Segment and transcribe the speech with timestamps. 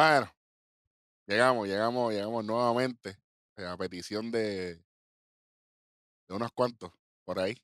[0.00, 0.34] Bueno,
[1.26, 3.18] llegamos, llegamos, llegamos nuevamente
[3.58, 4.82] eh, a petición de,
[6.30, 6.90] unos cuantos
[7.22, 7.54] por ahí,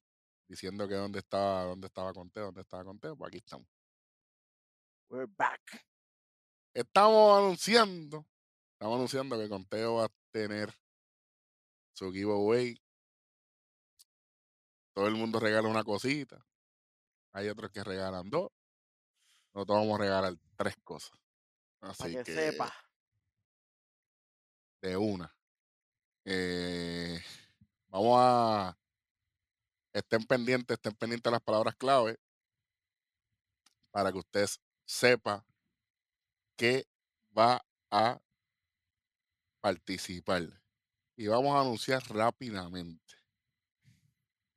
[0.47, 3.67] diciendo que dónde estaba, dónde estaba Conteo, dónde estaba Conteo, pues aquí estamos.
[5.09, 5.63] We're back.
[6.75, 8.27] Estamos anunciando,
[8.73, 10.71] estamos anunciando que Conteo va a tener
[11.95, 12.79] su giveaway.
[14.93, 16.45] Todo el mundo regala una cosita.
[17.33, 18.51] Hay otros que regalan dos.
[19.55, 21.19] Nosotros vamos a regalar tres cosas.
[21.87, 22.75] Para Así que, que, sepa.
[24.83, 25.33] de una.
[26.25, 27.21] Eh,
[27.89, 28.79] vamos a.
[29.93, 32.19] Estén pendientes, estén pendientes de las palabras clave
[33.91, 34.47] para que usted
[34.85, 35.47] sepa
[36.57, 36.87] que
[37.37, 38.21] va a
[39.61, 40.43] participar.
[41.17, 43.15] Y vamos a anunciar rápidamente.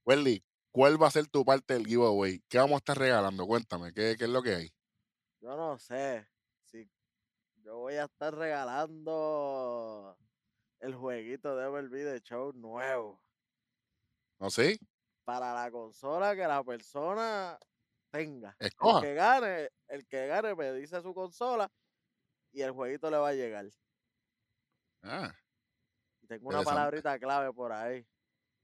[0.04, 2.44] Welly, ¿cuál va a ser tu parte del giveaway?
[2.50, 3.46] ¿Qué vamos a estar regalando?
[3.46, 4.74] Cuéntame, ¿qué, qué es lo que hay?
[5.40, 6.28] Yo no sé.
[7.70, 10.18] Yo voy a estar regalando
[10.80, 13.22] el jueguito de MLB de show nuevo.
[14.40, 14.80] ¿No sé?
[15.24, 17.60] Para la consola que la persona
[18.10, 18.56] tenga.
[18.58, 19.02] El Escoja.
[19.02, 21.72] que gane, el que gane me dice su consola
[22.52, 23.68] y el jueguito le va a llegar.
[25.04, 25.32] Ah,
[26.24, 28.04] Y tengo una palabrita clave por ahí.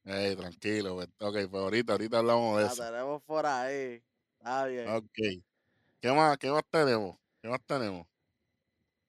[0.03, 0.95] ey, tranquilo.
[0.95, 2.83] pues, Ok, pues ahorita, ahorita hablamos de La eso.
[2.83, 4.03] tenemos por ahí.
[4.39, 4.89] Está bien.
[4.89, 5.13] Ok.
[6.01, 7.19] ¿Qué más, qué más tenemos?
[7.39, 8.07] ¿Qué más tenemos?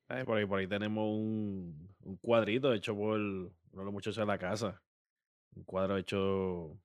[0.08, 4.16] Ay, por, ahí, por ahí tenemos un, un cuadrito hecho por uno de los muchachos
[4.16, 4.80] de la casa.
[5.54, 6.78] Un cuadro hecho,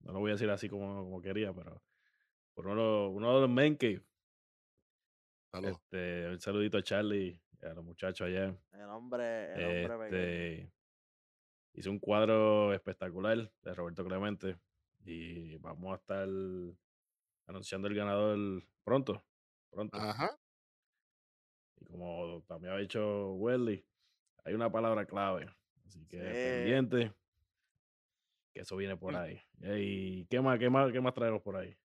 [0.00, 1.82] no lo voy a decir así como, como quería, pero
[2.54, 3.78] por uno, de los- uno de los men.
[5.52, 5.78] Saludos.
[5.78, 8.54] Este, un saludito a Charlie y a los muchachos allá.
[8.72, 10.06] El hombre, el hombre.
[10.06, 10.72] Este,
[11.74, 14.58] hizo un cuadro espectacular de Roberto Clemente
[15.04, 16.28] y vamos a estar
[17.46, 19.22] anunciando el ganador pronto.
[19.70, 19.96] Pronto.
[19.98, 20.36] Ajá.
[21.80, 23.84] Y como también ha dicho Welly,
[24.44, 25.48] hay una palabra clave.
[25.86, 26.24] Así que Sí.
[26.32, 27.12] pendiente.
[28.52, 29.40] Que eso viene por ahí.
[29.62, 31.76] ¿Y qué más, qué más, qué más traemos por ahí?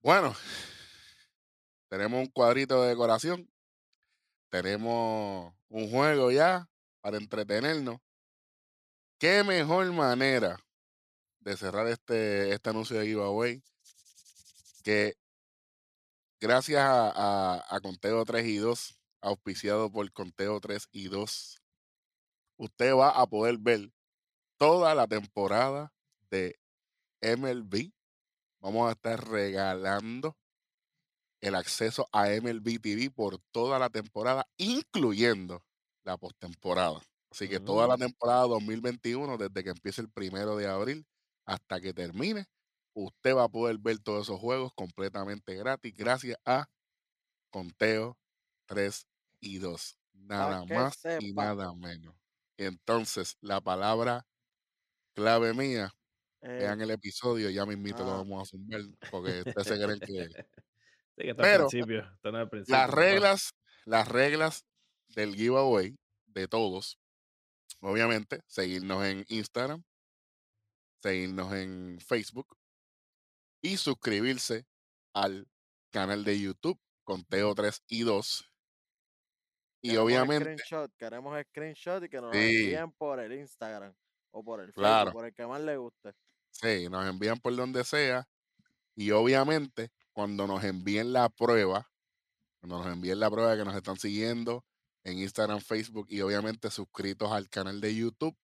[0.00, 0.34] Bueno,
[1.88, 3.48] tenemos un cuadrito de decoración.
[4.50, 6.68] Tenemos un juego ya
[7.00, 8.00] para entretenernos.
[9.18, 10.58] ¿Qué mejor manera
[11.40, 13.62] de cerrar este, este anuncio de giveaway
[14.84, 15.14] que
[16.46, 21.58] gracias a, a- a Conteo 3 y 2, auspiciado por Conteo 3 y 2,
[22.58, 23.92] usted va a poder ver
[24.58, 25.92] toda la temporada
[26.30, 26.58] de
[27.22, 27.92] MLB.
[28.60, 30.36] Vamos a estar regalando
[31.40, 35.64] el acceso a MLB TV por toda la temporada, incluyendo
[36.04, 37.00] la postemporada.
[37.30, 38.00] Así que toda la Mm.
[38.06, 41.06] temporada 2021, desde que empiece el primero de abril
[41.46, 42.46] hasta que termine,
[42.96, 46.66] usted va a poder ver todos esos juegos completamente gratis gracias a
[47.50, 48.16] Conteo
[48.66, 49.06] 3
[49.40, 49.98] y 2.
[50.14, 52.16] Nada más y nada menos.
[52.56, 54.26] Entonces, la palabra
[55.14, 55.92] clave mía,
[56.42, 58.16] Eh, vean el episodio, ya mismito lo ah.
[58.18, 60.06] vamos a zumbar, porque ustedes se creen que
[61.16, 62.00] Sí, que está Pero, al principio.
[62.00, 62.30] Está
[62.68, 64.66] las reglas, las reglas
[65.08, 65.96] del giveaway
[66.26, 66.98] de todos,
[67.80, 69.82] obviamente, seguirnos en Instagram,
[71.00, 72.56] seguirnos en Facebook
[73.62, 74.66] y suscribirse
[75.14, 75.46] al
[75.90, 78.50] canal de YouTube Conteo 3 y 2.
[79.82, 82.38] Y queremos obviamente, Screenshot, queremos screenshot y que nos Sí.
[82.38, 83.94] envíen por el Instagram
[84.32, 85.12] o por el Facebook, Claro.
[85.12, 86.12] por el que más le guste.
[86.50, 88.26] sí, nos envían por donde sea.
[88.96, 91.88] Y obviamente, cuando nos envíen la prueba,
[92.60, 94.64] cuando nos envíen la prueba de que nos están siguiendo
[95.04, 98.36] en Instagram, Facebook y obviamente suscritos al canal de YouTube,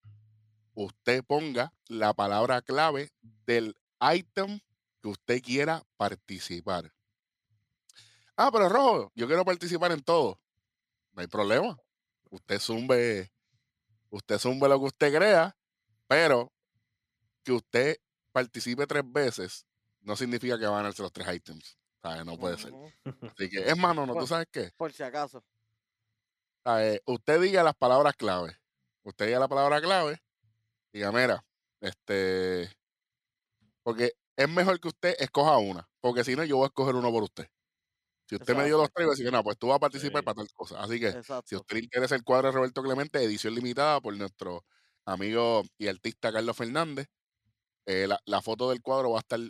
[0.74, 3.10] usted ponga la palabra clave
[3.46, 3.74] del
[4.14, 4.60] item
[5.02, 6.92] que usted quiera participar.
[8.36, 10.40] Ah, pero Rojo, yo quiero participar en todo.
[11.12, 11.76] No hay problema.
[12.30, 13.30] Usted zumbe,
[14.08, 15.54] usted zumbe lo que usted crea,
[16.06, 16.50] pero
[17.42, 17.96] que usted
[18.30, 19.66] participe tres veces
[20.00, 21.78] no significa que va a ganarse los tres items.
[22.00, 22.24] ¿Sabe?
[22.24, 22.72] No puede ser.
[23.36, 24.72] Así que, es más, no, ¿tú sabes qué?
[24.76, 25.44] Por si acaso.
[26.64, 27.02] ¿Sabe?
[27.06, 28.56] Usted diga las palabras clave.
[29.02, 30.20] Usted diga la palabra clave.
[30.92, 31.44] Diga, mira,
[31.80, 32.70] este.
[33.82, 35.88] Porque es mejor que usted escoja una.
[36.00, 37.48] Porque si no, yo voy a escoger uno por usted.
[38.28, 38.90] Si usted me dio así.
[38.94, 40.24] tres, voy a decir, no, pues tú vas a participar Sí.
[40.24, 40.82] para tal cosa.
[40.82, 44.64] Así que, si usted le interesa el cuadro de Roberto Clemente, edición limitada por nuestro
[45.06, 47.08] amigo y artista Carlos Fernández,
[47.86, 49.40] eh, la, la foto del cuadro va a estar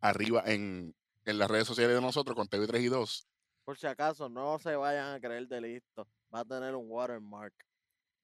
[0.00, 0.94] arriba en,
[1.24, 3.28] en las redes sociales de nosotros, con TV 3 y 2.
[3.64, 6.08] Por si acaso, no se vayan a creer de listo.
[6.34, 7.54] Va a tener un watermark.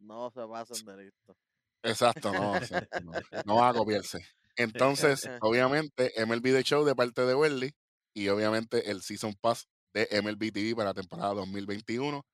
[0.01, 1.37] No se pasen de listo.
[1.83, 4.19] Exacto, no, exacto, no, no van a copiarse.
[4.59, 7.75] Entonces, obviamente, MLB The Show de parte de Welly
[8.13, 12.27] y obviamente el Season Pass de MLB TV para la temporada 2021.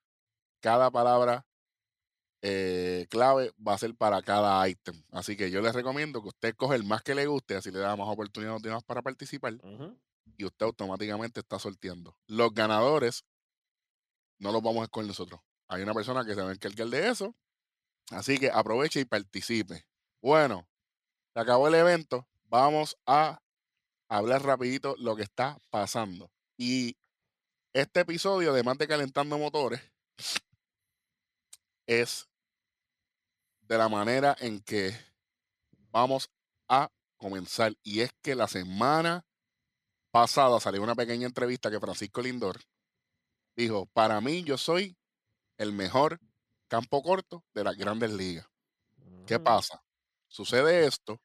[0.61, 1.47] Cada palabra
[2.41, 5.03] eh, clave va a ser para cada item.
[5.13, 7.79] Así que yo les recomiendo que usted coge el más que le guste, así le
[7.79, 9.59] da más oportunidades para participar
[10.37, 12.17] y usted automáticamente está sorteando.
[12.27, 13.25] Los ganadores
[14.39, 15.41] no los vamos a escoger nosotros.
[15.69, 17.35] Hay una persona que se va a encargar de eso.
[18.11, 19.87] Así que aproveche y participe.
[20.23, 20.67] Bueno,
[21.35, 22.27] se acabó el evento.
[22.45, 23.43] Vamos a
[24.09, 26.31] hablar rapidito lo que está pasando.
[26.57, 26.97] Y
[27.73, 29.81] este episodio, además de calentando motores,
[31.87, 32.29] es
[33.63, 34.97] de la manera en que
[35.91, 36.31] vamos
[36.69, 37.75] a comenzar.
[37.83, 39.27] Y es que la semana
[40.13, 42.61] pasada salió una pequeña entrevista que Francisco Lindor
[43.57, 44.97] dijo, para mí yo soy
[45.59, 46.21] el mejor
[46.69, 48.47] campo corto de las grandes ligas.
[49.27, 49.45] ¿Qué Ujú.
[49.45, 49.85] pasa?
[50.29, 51.21] Sucede esto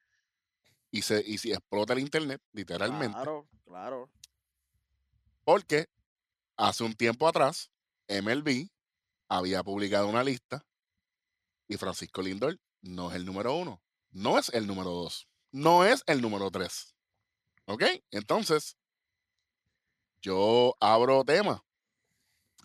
[0.90, 4.10] y se, y se explota el internet, literalmente, Claro, claro.
[5.44, 5.88] porque
[6.56, 7.70] hace un tiempo atrás
[8.08, 8.68] MLB
[9.28, 10.64] había publicado una lista
[11.68, 16.02] y Francisco Lindor no es el número uno, no es el número dos, no es
[16.06, 16.94] el número tres.
[17.66, 17.84] ¿Ok?
[18.10, 18.76] Entonces,
[20.20, 21.64] yo abro tema,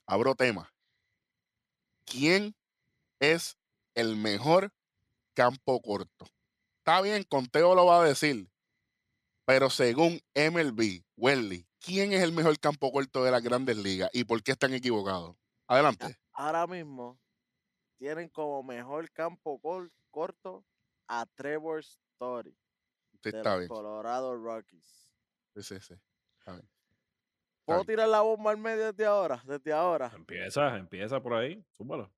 [0.08, 0.74] abro tema.
[2.06, 2.56] ¿Quién
[3.20, 3.58] es
[3.94, 4.74] el mejor
[5.36, 6.26] campo corto?
[6.88, 8.48] Está bien, Conteo lo va a decir,
[9.44, 14.24] pero según MLB, Welly, ¿quién es el mejor campo corto de las grandes ligas y
[14.24, 15.36] por qué están equivocados?
[15.68, 16.06] Adelante.
[16.34, 17.20] Ahora mismo
[17.98, 20.64] tienen como mejor campo cor- corto
[21.08, 22.56] a Trevor Story
[23.24, 23.68] Sí, de está los bien.
[23.70, 25.12] Colorado Rockies.
[25.56, 25.96] Sí, sí, sí.
[26.38, 26.70] Está bien.
[27.66, 29.42] ¿Puedo tirar la bomba al medio desde ahora?
[29.44, 30.12] Desde ahora.
[30.16, 31.66] Empieza, empieza por ahí.
[31.72, 32.14] Súbalo.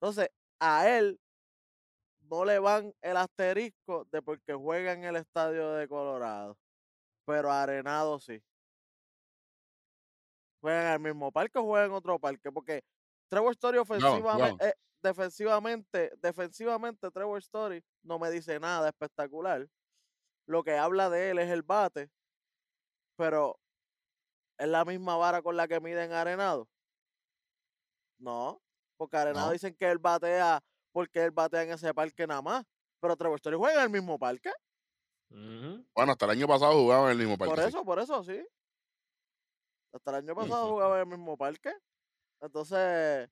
[0.00, 0.30] Entonces,
[0.60, 1.20] a él
[2.30, 6.56] no le van el asterisco de porque juega en el estadio de Colorado.
[7.26, 8.42] Pero Arenado sí.
[10.60, 12.50] Juegan en el mismo parque o juegan en otro parque.
[12.50, 12.82] Porque
[13.28, 19.66] Trevor Story ofensivamente, eh, defensivamente, defensivamente Trevor Story no me dice nada espectacular.
[20.46, 22.10] Lo que habla de él es el bate.
[23.16, 23.56] Pero
[24.58, 26.68] es la misma vara con la que miden a Arenado.
[28.18, 28.62] No,
[28.96, 29.52] porque Arenado No.
[29.52, 30.60] dicen que él batea
[30.94, 32.64] porque él batea en ese parque nada más.
[33.00, 34.50] Pero Trevor Story juega en el mismo parque.
[35.94, 37.56] Bueno, hasta el año pasado jugaban en el mismo parque.
[37.56, 37.68] Por sí.
[37.68, 38.46] eso, por eso, sí.
[39.92, 40.74] Hasta el año pasado Ujú.
[40.74, 41.72] jugaba en el mismo parque.
[42.40, 43.28] Entonces,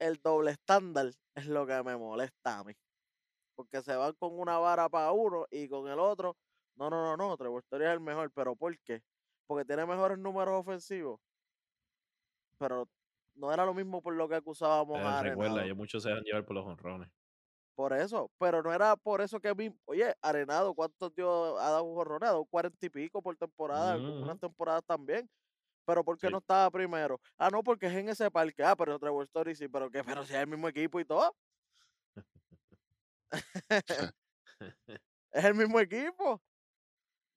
[0.00, 2.74] el doble estándar es lo que me molesta a mí.
[3.56, 6.36] Porque se van con una vara para uno y con el otro.
[6.76, 7.36] No, no, no, no.
[7.36, 8.32] Trevor Story es el mejor.
[8.32, 9.02] ¿Pero por qué?
[9.46, 11.20] Porque tiene mejores números ofensivos.
[12.58, 12.88] Pero
[13.40, 15.64] no era lo mismo por lo que acusábamos a recuerda, Arenado.
[15.64, 17.10] ellos muchos se dejan llevar por los honrones.
[17.76, 19.52] Por eso, pero no era por eso que
[19.86, 22.02] oye, Arenado, ¿cuántos dio ha dado?
[22.02, 24.38] Ha dado cuarenta y pico por temporada, algunas Ujú.
[24.38, 25.30] temporadas también.
[25.86, 26.30] Pero ¿por qué Sí.
[26.30, 27.20] no estaba primero?
[27.38, 28.64] Ah, no, porque es en ese parque.
[28.64, 31.34] Ah, pero Trevor Story sí, pero que, pero si es el mismo equipo y todo.
[35.32, 36.40] es el mismo equipo.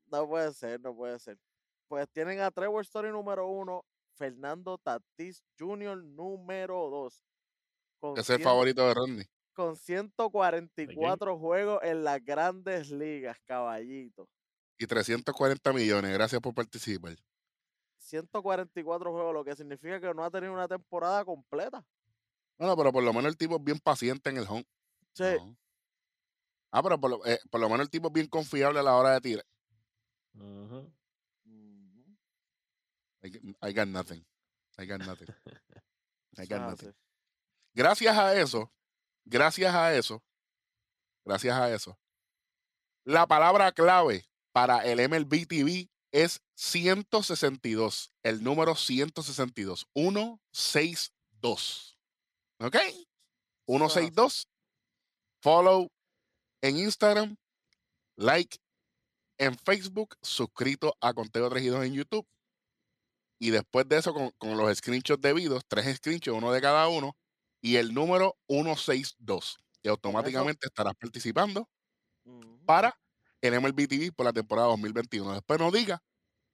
[0.08, 1.38] No puede ser, no puede ser.
[1.88, 3.86] Pues tienen a Trevor Story número uno,
[4.16, 6.04] Fernando Tatis Jr.
[6.04, 7.24] número dos.
[8.00, 9.24] Con Ese es el favorito de Randy.
[9.54, 14.28] con 144 juegos en las grandes ligas, caballito.
[14.78, 16.12] Y 340 millones.
[16.14, 17.16] Gracias por participar.
[17.98, 21.86] 144 juegos, lo que significa que no ha tenido una temporada completa.
[22.58, 24.66] Bueno, pero por lo menos el tipo es bien paciente en el home.
[25.14, 25.56] Sí, No.
[26.76, 28.96] Ah, pero por lo, eh, por lo menos el tipo es bien confiable a la
[28.96, 29.46] hora de tirar.
[30.34, 30.44] Ujú.
[30.78, 30.92] Ujú,
[33.24, 34.26] I, g- I got nothing.
[34.78, 35.28] I got nothing.
[36.38, 36.94] I got nothing.
[37.76, 38.72] Gracias a eso,
[39.26, 40.22] gracias a eso,
[41.26, 41.98] gracias a eso,
[43.04, 51.98] la palabra clave para el MLB TV es 162, el número 162, 162.
[52.60, 52.76] ¿Ok?
[52.76, 53.08] Eso es así.
[53.68, 54.48] 162.
[55.42, 55.90] Follow
[56.62, 57.36] en Instagram,
[58.16, 58.58] like
[59.40, 62.28] en Facebook, suscrito a Conteo 3 y 2 en YouTube.
[63.44, 67.18] Y después de eso, con, con los screenshots debidos, tres screenshots, uno de cada uno,
[67.62, 69.58] y el número 162.
[69.82, 71.68] Y automáticamente estarás participando
[72.66, 72.98] para
[73.42, 75.34] el MLB TV por la temporada 2021.
[75.34, 76.02] Después no diga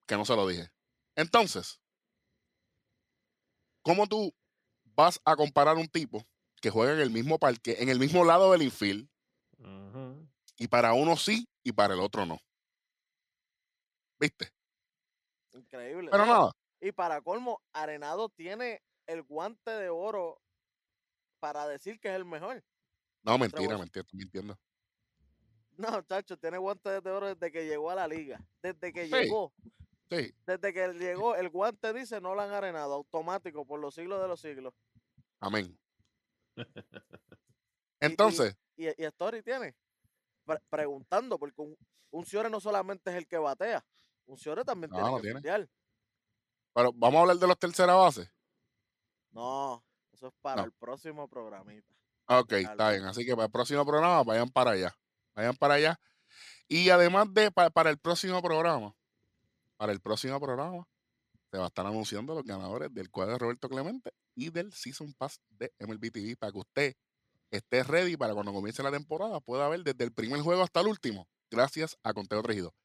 [0.07, 0.71] que no se lo dije.
[1.15, 1.79] Entonces,
[3.83, 4.33] ¿cómo tú
[4.83, 6.25] vas a comparar un tipo
[6.59, 9.07] que juega en el mismo parque, en el mismo lado del infield,
[10.57, 12.39] y para uno sí y para el otro no?
[14.19, 14.49] ¿Viste?
[15.53, 16.09] Increíble.
[16.11, 16.51] Pero nada,
[16.81, 20.41] Y para colmo, Arenado tiene el guante de oro
[21.39, 22.63] para decir que es el mejor.
[23.23, 24.57] no, mentira, mentira, estoy mintiendo.
[25.77, 28.39] No, chacho, tiene guante de oro desde que llegó a la liga.
[28.61, 29.13] Desde que Sí.
[29.13, 29.53] llegó.
[30.09, 30.33] Sí.
[30.45, 34.27] Desde que llegó, el guante dice no lo han arenado, automático por los siglos de
[34.27, 34.73] los siglos.
[35.39, 35.77] Amén.
[38.01, 38.57] Entonces.
[38.75, 39.75] Y, y, Story tiene.
[40.69, 41.77] preguntando, porque un,
[42.11, 43.85] un no solamente es el que batea,
[44.25, 45.67] un Ciore también tiene que tiene.
[46.73, 48.29] Pero vamos a hablar de los tercera base.
[49.31, 51.93] No, eso es para el próximo programita.
[52.27, 53.05] Ok, está bien.
[53.05, 54.95] Así que para el próximo programa vayan para allá.
[55.35, 55.99] Vayan para allá.
[56.67, 58.95] Y además de para el próximo programa,
[59.77, 60.87] para el próximo programa,
[61.51, 65.13] se va a estar anunciando los ganadores del cuadro de Roberto Clemente y del Season
[65.13, 66.93] Pass de MLB TV para que usted
[67.49, 70.87] esté ready para cuando comience la temporada pueda ver desde el primer juego hasta el
[70.87, 72.75] último, gracias a Conteo Regido.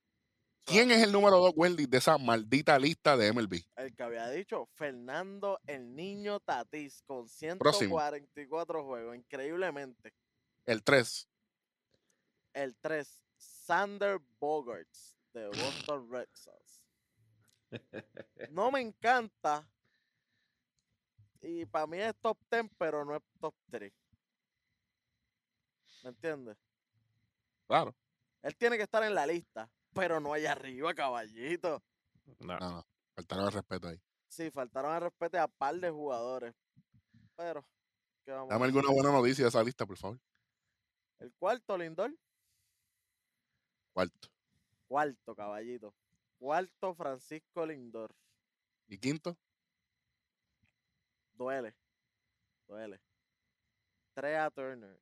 [0.65, 3.61] ¿Quién es el número dos, Wendy, de esa maldita lista de MLB?
[3.77, 10.15] El que había dicho, Fernando el Niño Tatis, con 144 juegos, increíblemente.
[10.65, 11.29] El 3.
[12.55, 16.81] El 3, Sander Bogarts, de Boston Red Sox.
[18.51, 19.69] No me encanta.
[21.43, 23.93] Y para mí es top 10, pero no es top 3.
[26.05, 26.57] ¿Me entiendes?
[27.67, 27.95] Claro.
[28.43, 31.83] Él tiene que estar en la lista pero no allá arriba, caballito.
[32.41, 32.59] No.
[32.59, 34.01] no, faltaron el respeto ahí.
[34.29, 36.55] Sí, faltaron el respeto a par de jugadores.
[37.37, 37.65] Pero,
[38.25, 40.21] ¿qué vamos Dame alguna buena noticia de esa lista, por favor.
[41.21, 42.15] El cuarto, Lindor.
[43.93, 44.29] Cuarto.
[44.89, 45.95] Cuarto, caballito.
[46.39, 48.15] Cuarto, Francisco Lindor.
[48.89, 49.37] ¿Y quinto?
[51.33, 51.75] Duele.
[52.67, 53.01] Duele.
[54.15, 55.01] Trea Turner.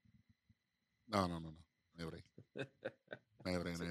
[1.07, 1.59] No, no, no, no.
[1.95, 2.11] No
[3.45, 3.91] Sí,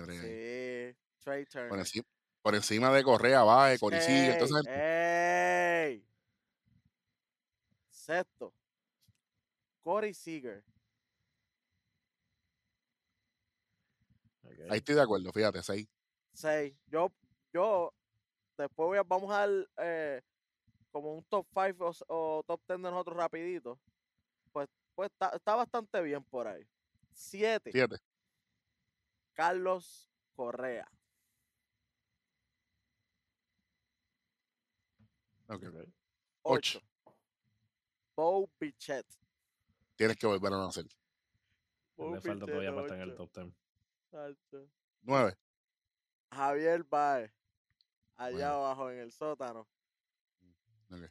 [1.21, 1.69] Trey Turner.
[2.41, 4.65] Por encima, de Correa, va, Corey entonces.
[4.67, 6.03] ¡Ey!
[7.89, 8.53] Sexto.
[9.83, 10.63] Corey Seager.
[14.69, 15.87] Ahí estoy de acuerdo, fíjate, seis.
[16.33, 16.75] Seis.
[16.87, 17.11] Yo,
[17.53, 17.93] yo,
[18.57, 20.21] después voy a, vamos a dar eh,
[20.91, 23.79] como un top 5 o, top 10 de nosotros rapidito.
[24.51, 26.67] Pues, pues está, está bastante bien por ahí.
[27.13, 27.71] Siete.
[27.71, 27.97] Siete.
[29.33, 30.89] Carlos Correa.
[35.51, 35.70] Okay.
[36.43, 36.81] Ocho.
[38.15, 39.05] Bo Bichet.
[39.98, 40.86] Tienes que volver a nacer.
[41.98, 44.70] Me falta todavía para estar en el top 10.
[45.01, 45.38] Nueve.
[46.31, 47.34] Javier Baez.
[48.15, 49.67] Allá abajo en el sótano.
[50.89, 51.10] Okay.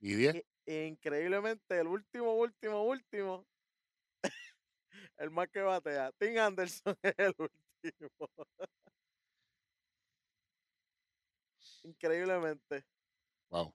[0.00, 0.44] ¿Y diez?
[0.64, 3.44] increíblemente, el último, último, último
[5.18, 6.10] el más que batea.
[6.12, 8.28] Tim Anderson es el último.
[11.84, 12.84] Increíblemente.
[13.52, 13.74] Wow.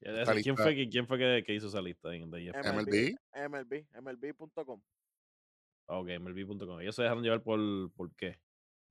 [0.00, 3.16] ¿Quién fue, quién fue que, que, hizo esa lista en MLB?
[3.34, 4.80] MLB, MLB.com.
[5.86, 6.80] Ok, MLB.com.
[6.80, 7.60] Ellos se dejaron llevar por,
[7.92, 8.38] por qué.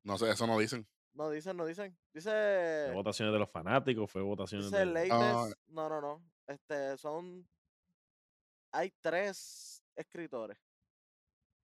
[0.03, 0.87] No sé, eso no dicen.
[1.13, 1.97] No dicen, no dicen.
[2.13, 2.91] Dice.
[2.93, 4.11] votaciones de los fanáticos?
[4.11, 5.07] ¿Fue votaciones dice de.?
[5.11, 5.49] Ah.
[5.67, 6.23] no, no, no.
[6.47, 7.47] Este, son.
[8.71, 10.57] Hay tres escritores.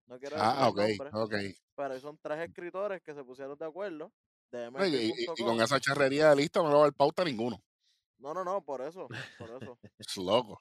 [0.07, 0.81] No quiero ah, ok,
[1.13, 1.35] ok.
[1.77, 4.11] Pero son tres escritores que se pusieron de acuerdo.
[4.51, 7.63] De y, con esa charrería de lista no le va a dar pauta a ninguno.
[8.19, 9.09] No, no, no, por eso.
[9.39, 9.79] Por eso.
[9.99, 10.61] es loco.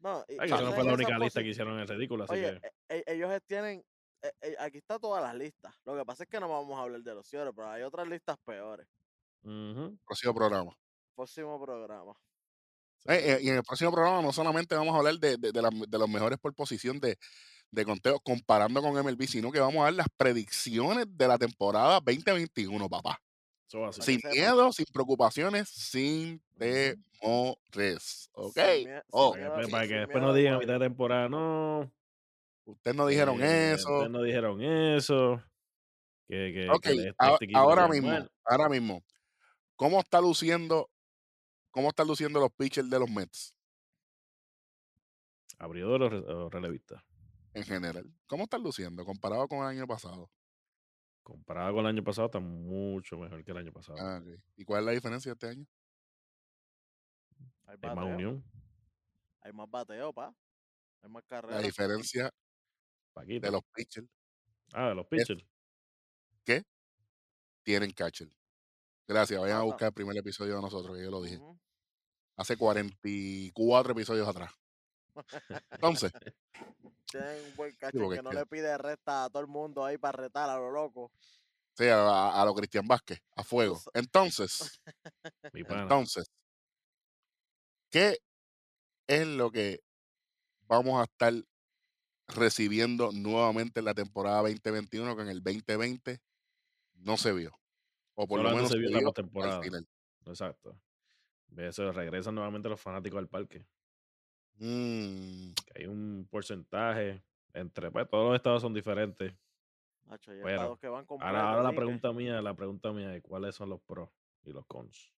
[0.00, 2.24] No, y, no fue la única lista que hicieron el ridículo.
[2.24, 2.96] Así Oye, que...
[2.96, 3.82] E, ellos tienen.
[4.22, 5.74] E, e, aquí está todas las listas.
[5.84, 8.06] Lo que pasa es que no vamos a hablar de los cierres, pero hay otras
[8.08, 8.86] listas peores.
[9.42, 10.76] Próximo programa.
[11.14, 12.12] Próximo programa.
[13.06, 15.98] Eh, eh, y en el próximo programa no solamente vamos a hablar de, de, de
[15.98, 17.18] los mejores por posición de,
[17.74, 22.00] de conteo comparando con MLB, sino que vamos a dar las predicciones de la temporada
[22.00, 23.20] 2021, papá.
[23.92, 28.30] Sin miedo, sin preocupaciones, sin temores.
[28.32, 28.58] ¿Ok?
[29.10, 29.34] Oh.
[29.70, 31.90] para, que, después no digan a mitad de temporada, no.
[32.64, 33.92] Ustedes no dijeron eso.
[33.92, 35.42] Ustedes no dijeron eso.
[36.28, 39.04] Que, que, este ahora mismo, ahora mismo,
[39.76, 40.90] ¿cómo está luciendo,
[41.70, 43.54] cómo está luciendo los pitchers de los Mets?
[45.58, 47.04] ¿Abridor o relevista?
[47.54, 48.12] en general.
[48.26, 50.28] ¿Cómo están luciendo comparado con el año pasado?
[51.24, 53.98] Comparado con el año pasado, está mucho mejor que el año pasado.
[53.98, 54.22] Ah,
[54.56, 55.66] ¿Y cuál es la diferencia este año?
[57.64, 58.44] Hay, más unión.
[59.40, 60.36] Hay más bateo, pa.
[61.02, 61.62] Hay más carreras.
[61.62, 62.30] La diferencia
[63.16, 64.06] de los pitchers.
[64.74, 65.42] Ah, de los pitchers.
[66.44, 66.62] ¿Qué?
[67.62, 68.28] Tienen catcher.
[69.08, 69.40] Gracias.
[69.40, 71.40] Vayan a buscar el primer episodio de nosotros, que yo lo dije.
[72.36, 74.52] Hace 44 episodios atrás.
[75.70, 76.12] Entonces,
[77.10, 80.22] tienen un buen cacho que no le pide resta a todo el mundo ahí para
[80.22, 81.12] retar a lo loco.
[81.76, 83.80] Sí, a, a lo Cristian Vázquez, a fuego.
[83.94, 84.80] Entonces,
[85.52, 86.26] entonces,
[87.90, 88.18] ¿qué
[89.06, 89.80] es lo que
[90.66, 91.32] vamos a estar
[92.28, 96.20] recibiendo nuevamente en la temporada 2021 que en el 2020
[96.94, 97.52] no se vio?
[98.14, 99.60] O por lo menos se vio la postemporada.
[100.26, 100.76] Exacto.
[101.56, 103.66] Eso regresan nuevamente los fanáticos al parque.
[104.56, 105.52] Mm.
[105.74, 109.32] hay un porcentaje entre, pues todos los estados son diferentes.
[111.20, 114.10] ahora, la pregunta mía, la pregunta mía es cuáles son los pros
[114.44, 115.12] y los cons.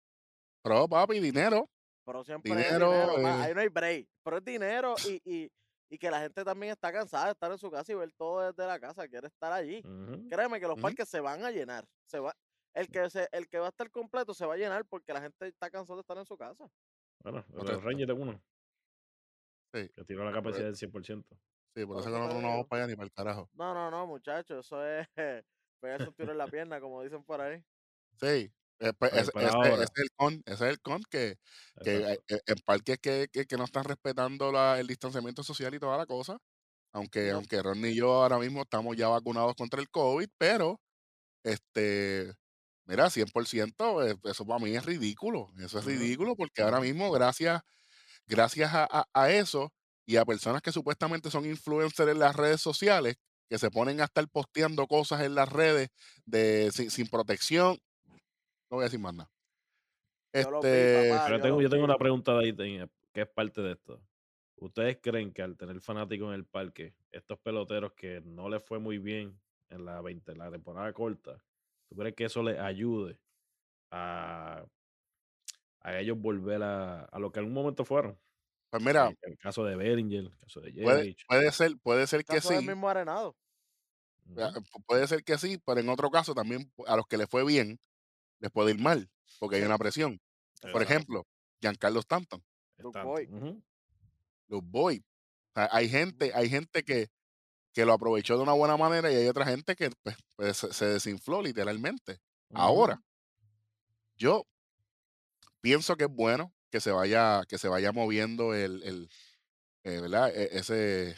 [0.62, 1.70] Pro, papi, dinero.
[2.06, 3.20] Pero siempre dinero, dinero.
[3.20, 3.26] Eh.
[3.26, 4.08] ahí no hay break.
[4.24, 5.52] Pero es dinero y, y,
[5.90, 8.42] y, que la gente también está cansada de estar en su casa y ver todo
[8.42, 9.82] desde la casa, quiere estar allí.
[10.30, 11.86] Créeme que los parques se van a llenar.
[12.06, 12.36] Se va,
[12.74, 15.22] el, que se, el que va a estar completo se va a llenar porque la
[15.22, 16.70] gente está cansada de estar en su casa.
[17.24, 18.42] Bueno, el Ranger de uno.
[19.76, 19.90] Sí.
[19.94, 21.26] Que tiró la capacidad del 100%.
[21.76, 23.50] Sí, por, eso que no, no vamos para allá ni para el carajo.
[23.54, 25.08] No, no, no, muchachos, eso es
[25.82, 27.62] pegarse un tiro en la pierna, como dicen por ahí.
[28.18, 31.38] Sí, eh, pues, ese, es el con, ese es el con que,
[31.84, 35.74] que eh, eh, en parques que, que, que, no están respetando la, el distanciamiento social
[35.74, 36.38] y toda la cosa.
[36.94, 40.80] Aunque, aunque Ron y yo ahora mismo estamos ya vacunados contra el COVID, pero
[41.44, 42.34] este
[42.86, 45.52] mira, 100%, eso para mí es ridículo.
[45.60, 47.62] Eso es ridículo porque ahora mismo, gracias,
[48.28, 49.72] gracias a, a, eso
[50.06, 53.18] y a personas que supuestamente son influencers en las redes sociales,
[53.50, 55.90] que se ponen a estar posteando cosas en las redes
[56.26, 57.78] de, sin, protección,
[58.70, 59.32] no voy a decir más nada.
[60.34, 64.02] Este, Pero tengo, yo, tengo una pregunta de ahí que es parte de esto.
[64.58, 68.80] ¿Ustedes creen que al tener fanáticos en el parque, estos peloteros que no les fue
[68.80, 69.40] muy bien
[69.70, 71.38] en la 20, la temporada corta,
[71.88, 73.18] ¿tú crees que eso les ayude
[73.92, 74.66] a,
[75.86, 78.20] a ellos volver a, a lo que en un momento fueron?
[78.72, 82.42] Pues mira, el, caso de Beringer, el caso de puede, puede, ser, puede ser que
[82.42, 82.56] sí.
[82.56, 83.36] mismo arenado.
[84.88, 87.80] Puede ser que sí, pero en otro caso también a los que les fue bien
[88.40, 90.20] les puede ir mal, porque hay una presión.
[90.72, 91.26] Por ejemplo,
[91.62, 92.44] Giancarlo Stanton.
[92.78, 93.30] Los Boy.
[94.48, 95.06] Los Boy.
[95.54, 97.08] hay gente, hay gente que,
[97.72, 100.86] que lo aprovechó de una buena manera y hay otra gente que pues, pues se
[100.86, 102.18] desinfló literalmente.
[102.52, 103.00] Ahora,
[104.18, 104.46] yo
[105.66, 109.10] pienso que es bueno que se vaya, que se vaya moviendo el, el
[109.84, 110.30] eh, ¿verdad?
[110.30, 111.16] E, ese,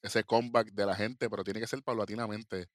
[0.00, 2.70] ese comeback de la gente, pero tiene que ser paulatinamente.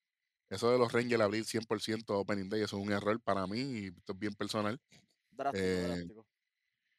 [0.51, 3.87] Eso de los Rangers abrir 100% Opening Day, eso es un error para mí y
[3.87, 4.79] esto es bien personal.
[5.55, 6.05] Eh,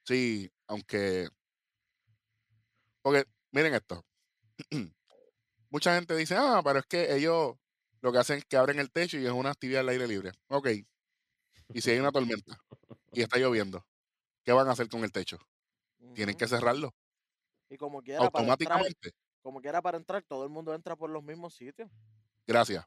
[0.04, 1.28] sí, aunque.
[3.00, 4.04] Porque, miren esto.
[5.70, 7.54] Mucha gente dice, ah, pero es que ellos
[8.00, 10.32] lo que hacen es que abren el techo y es una actividad al aire libre.
[10.48, 10.70] Ok.
[11.72, 12.58] Y si hay una tormenta
[13.14, 13.84] y está lloviendo,
[14.42, 15.38] ¿qué van a hacer con el techo?
[16.14, 16.94] Tienen que cerrarlo.
[17.70, 18.94] Y como quiera, automáticamente.
[18.94, 21.90] Para entrar, como quiera para entrar, todo el mundo entra por los mismos sitios.
[22.46, 22.84] Gracias.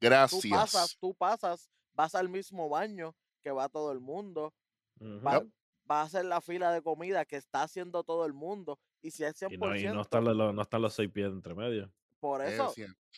[0.00, 0.40] Gracias.
[0.40, 4.54] Tú pasas, tú pasas, vas al mismo baño que va todo el mundo.
[5.00, 5.42] va,
[5.88, 8.78] a hacer la fila de comida que está haciendo todo el mundo.
[9.02, 9.80] Y si es 100%.
[9.80, 11.92] Y no, están los, no están los seis pies entre medio.
[12.22, 12.72] Por eso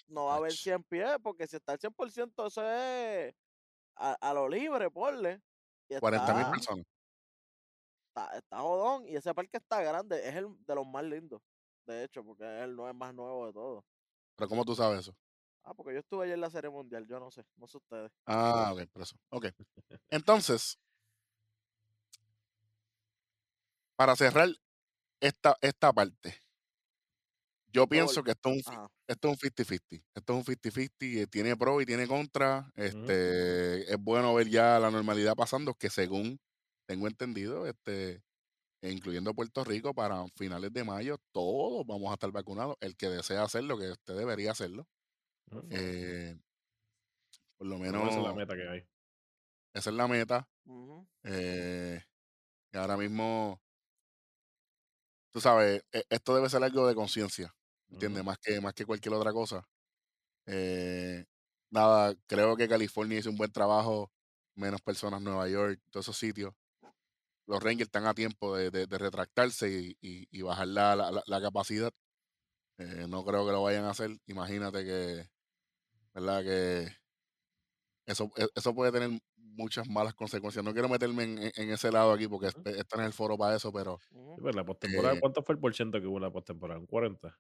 [0.09, 3.35] no va a haber 100 pies, porque si está el 100%, eso es
[3.97, 5.43] a, lo libre, porle.
[6.01, 6.87] 40 mil personas
[8.15, 10.27] está, jodón y ese parque está grande.
[10.29, 11.43] Es el de los más lindos,
[11.87, 13.85] de hecho, porque es el más nuevo de todos.
[14.37, 15.17] ¿Pero cómo tú sabes eso?
[15.63, 18.13] Ah, porque yo estuve ayer en la Serie Mundial, yo no sé, no sé ustedes.
[18.27, 19.17] Ah, ok, por eso.
[19.31, 19.47] Ok.
[20.11, 20.79] Entonces,
[23.97, 24.49] para cerrar
[25.21, 26.39] esta, esta parte,
[27.69, 30.05] yo pienso que esto es un, esto es un 50-50.
[30.15, 32.71] Esto es un 50-50, tiene pro y tiene contra.
[32.75, 36.41] Este, Es bueno ver ya la normalidad pasando, que según
[36.87, 38.23] tengo entendido, este,
[38.83, 42.77] incluyendo Puerto Rico, para finales de mayo, todos vamos a estar vacunados.
[42.81, 44.87] El que desea hacerlo, que usted debería hacerlo.
[45.71, 46.37] Eh,
[47.57, 48.09] por lo menos.
[48.09, 48.87] Esa es la meta que hay.
[49.75, 50.49] Esa es la meta.
[51.25, 52.03] Eh,
[52.73, 53.61] y ahora mismo,
[55.33, 57.55] tú sabes, e, esto debe ser algo de conciencia,
[57.91, 58.25] ¿entiendes?
[58.25, 59.67] Más, que, más que cualquier otra cosa.
[60.47, 61.25] Eh,
[61.71, 64.11] nada, creo que California hizo un buen trabajo,
[64.55, 66.55] menos personas Nueva York, todos esos sitios
[67.47, 71.93] los Rangers están a tiempo de, de, retractarse y, y, bajar la, la, la capacidad.
[72.79, 74.11] Eh, no creo que lo vayan a hacer.
[74.27, 75.29] Imagínate que,
[76.15, 76.43] ¿verdad?
[76.43, 76.89] Que
[78.07, 80.65] eso, e, eso puede tener muchas malas consecuencias.
[80.65, 83.57] No quiero meterme en, en ese lado aquí porque este, está en el foro para
[83.57, 84.01] eso, pero.
[84.41, 86.81] Pues, la postemporada, eh ¿cuánto fue el porcentaje que hubo en la postemporada?
[86.81, 87.39] ¿Un 40?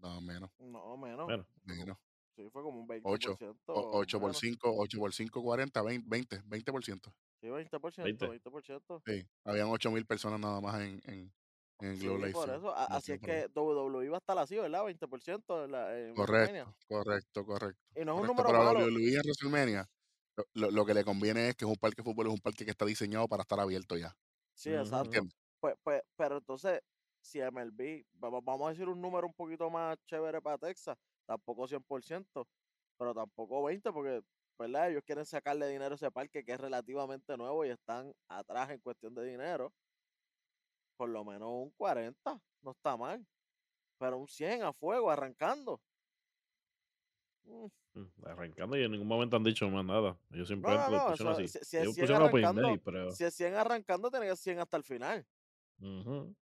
[0.00, 0.50] No, menos.
[0.58, 1.46] No, menos.
[1.64, 1.98] Menos.
[2.36, 3.02] Sí, fue como un 20%.
[3.04, 7.12] 8, 8 por 5, 8 por 5, 40, 20, 20%.
[7.40, 9.02] Sí, 20%, 20%.
[9.06, 11.32] Sí, habían 8.000 personas nada más en, en,
[11.80, 12.74] en sí, por eso.
[12.74, 14.84] Así es que WWE va a estar así, ¿verdad?
[14.84, 17.82] 20% en, la, en correcto, correcto, correcto.
[17.96, 18.80] Y no es un número Pero malo.
[18.80, 19.90] WWE en WrestleMania,
[20.54, 22.64] lo, lo, que le conviene es que es un parque de fútbol, es un parque
[22.64, 24.16] que está diseñado para estar abierto ya.
[24.54, 25.22] Sí, exacto.
[25.60, 26.80] Pues, pues, pero entonces,
[27.20, 32.46] si MLB, vamos a decir un número un poquito más chévere para Texas, tampoco 100%,
[32.98, 34.22] pero tampoco 20%, porque
[34.60, 34.90] ¿verdad?
[34.90, 38.78] Ellos quieren sacarle dinero a ese parque que es relativamente nuevo y están atrás en
[38.80, 39.72] cuestión de dinero.
[40.98, 43.26] Por lo menos un 40, no está mal.
[43.98, 45.80] Pero un 100 a fuego, arrancando.
[47.44, 47.66] Mm.
[47.94, 50.18] Mm, arrancando y en ningún momento han dicho más nada.
[50.30, 51.48] Ellos siempre no, no, no, así.
[51.48, 53.10] Si, es 100 arrancando, pero...
[53.12, 55.26] si es 100 arrancando, tiene que ser 100 hasta el final.
[55.78, 56.36] Así.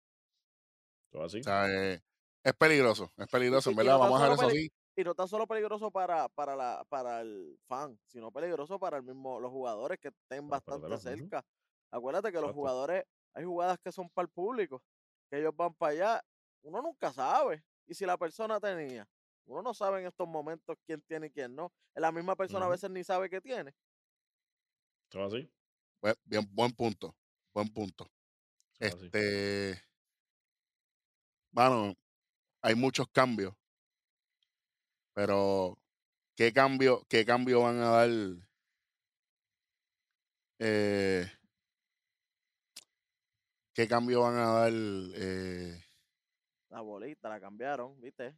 [1.18, 2.02] O sea, eh,
[2.44, 4.72] es peligroso, es peligroso, en verdad, vamos a ver eso así.
[4.98, 9.04] Y no tan solo peligroso para, para, la, para el fan, sino peligroso para el
[9.04, 11.44] mismo, los jugadores que estén bastante cerca.
[11.92, 14.82] Acuérdate que los jugadores, hay jugadas que son para el público,
[15.30, 16.26] que ellos van para allá,
[16.62, 17.64] uno nunca sabe.
[17.88, 19.08] Y si la persona tenía,
[19.46, 21.72] uno no sabe en estos momentos quién tiene y quién no.
[21.94, 23.74] La misma persona a veces ni sabe qué tiene.
[25.10, 25.50] ¿Todo así?
[26.24, 27.16] bien, buen punto,
[27.54, 28.10] buen punto.
[28.80, 29.82] Este,
[31.56, 31.96] bueno,
[32.62, 33.56] hay muchos cambios
[35.16, 35.80] pero,
[36.36, 38.10] ¿qué cambio, qué cambio van a dar?
[40.60, 41.26] Eh,
[43.74, 44.74] ¿Qué cambio van a dar?
[44.74, 45.82] Eh?
[46.70, 48.36] La bolita la cambiaron, ¿viste?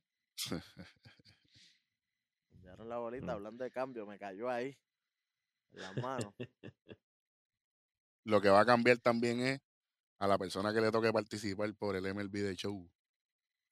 [2.51, 3.29] cambiaron la bolita, mm.
[3.31, 4.77] hablando de cambio, me cayó ahí,
[5.71, 6.31] en las manos.
[8.23, 9.59] Lo que va a cambiar también es
[10.19, 12.87] a la persona que le toque participar por el MLB de Show.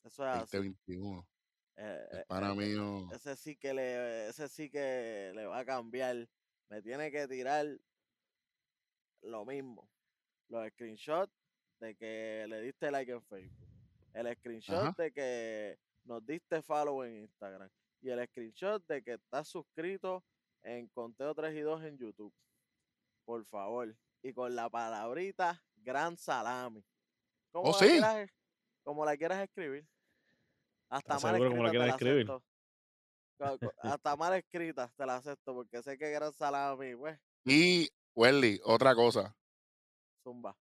[0.05, 1.27] Eso es 2021.
[1.77, 3.09] Eh, eh, para eh, mí.
[3.11, 6.27] Ese sí que le, ese sí que le va a cambiar.
[6.69, 7.65] Me tiene que tirar
[9.21, 9.89] lo mismo.
[10.47, 11.33] Los screenshots
[11.79, 13.67] de que le diste like en Facebook.
[14.13, 17.69] El screenshot de que nos diste follow en Instagram.
[18.01, 20.23] Y el screenshot de que estás suscrito
[20.61, 22.33] en Conteo 3 y 2 en YouTube.
[23.25, 23.95] Por favor.
[24.21, 26.83] Y con la palabrita Gran Salami.
[27.51, 27.99] ¿Cómo, oh, sí?
[28.83, 29.85] como la quieras escribir.
[30.95, 32.43] Hasta mal escrita te la acepto.
[33.81, 37.19] Hasta mal escrita te la acepto porque sé que gran salami, pues.
[37.45, 39.35] Y, Welly, otra cosa.
[40.23, 40.55] Zumba.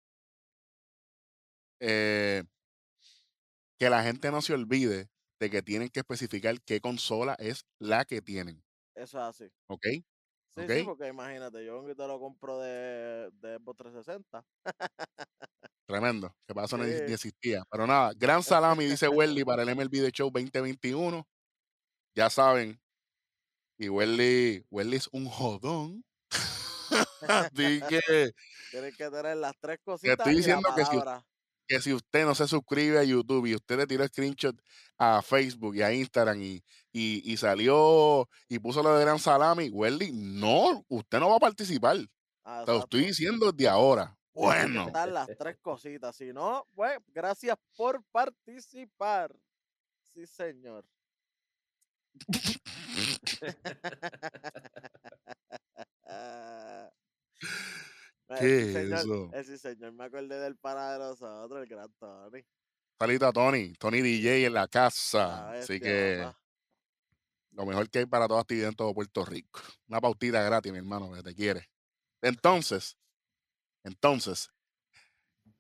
[1.80, 2.42] Eh,
[3.78, 8.04] que la gente no se olvide de que tienen que especificar qué consola es la
[8.04, 8.64] que tienen.
[8.94, 9.52] Eso es así.
[9.68, 9.84] ¿Ok?
[10.56, 14.44] Sí, sí, porque imagínate, yo te lo compro de, de Xbox 360.
[15.86, 17.64] Tremendo, que para eso no existía.
[17.70, 19.08] Pero nada, gran salami, dice
[19.40, 21.26] Welly, para el MLB de Show 2021.
[22.14, 22.80] Ya saben.
[23.78, 26.04] Y Welly, Welly es un jodón.
[27.28, 28.32] Así que.
[28.70, 30.16] Tienes que tener las tres cositas.
[30.16, 30.98] Que estoy diciendo que si,
[31.72, 34.54] que si usted no se suscribe a YouTube y usted le tiró screenshot
[34.98, 40.12] a Facebook y a Instagram y, y, salió y puso lo de Gran Salami, Welly,
[40.12, 41.96] no, usted no va a participar.
[42.44, 44.14] Ah, Te lo estoy diciendo desde ahora.
[44.34, 44.90] Bueno.
[44.92, 46.14] las tres cositas.
[46.14, 49.34] Si no, pues, gracias por participar.
[50.12, 50.84] Sí, señor.
[58.38, 59.30] ¿Qué es eso?
[59.44, 59.92] sí, señor.
[59.92, 62.44] Me acordé del para de nosotros, el gran Tony.
[62.98, 63.72] Salita Tony.
[63.74, 65.50] Tony DJ en la casa.
[65.50, 66.26] Así que
[67.52, 69.60] lo mejor que hay para toda actividad en todo Puerto Rico.
[69.88, 71.68] Una pautita gratis, mi hermano, que te quiere.
[72.22, 72.96] Entonces,
[73.84, 74.50] entonces,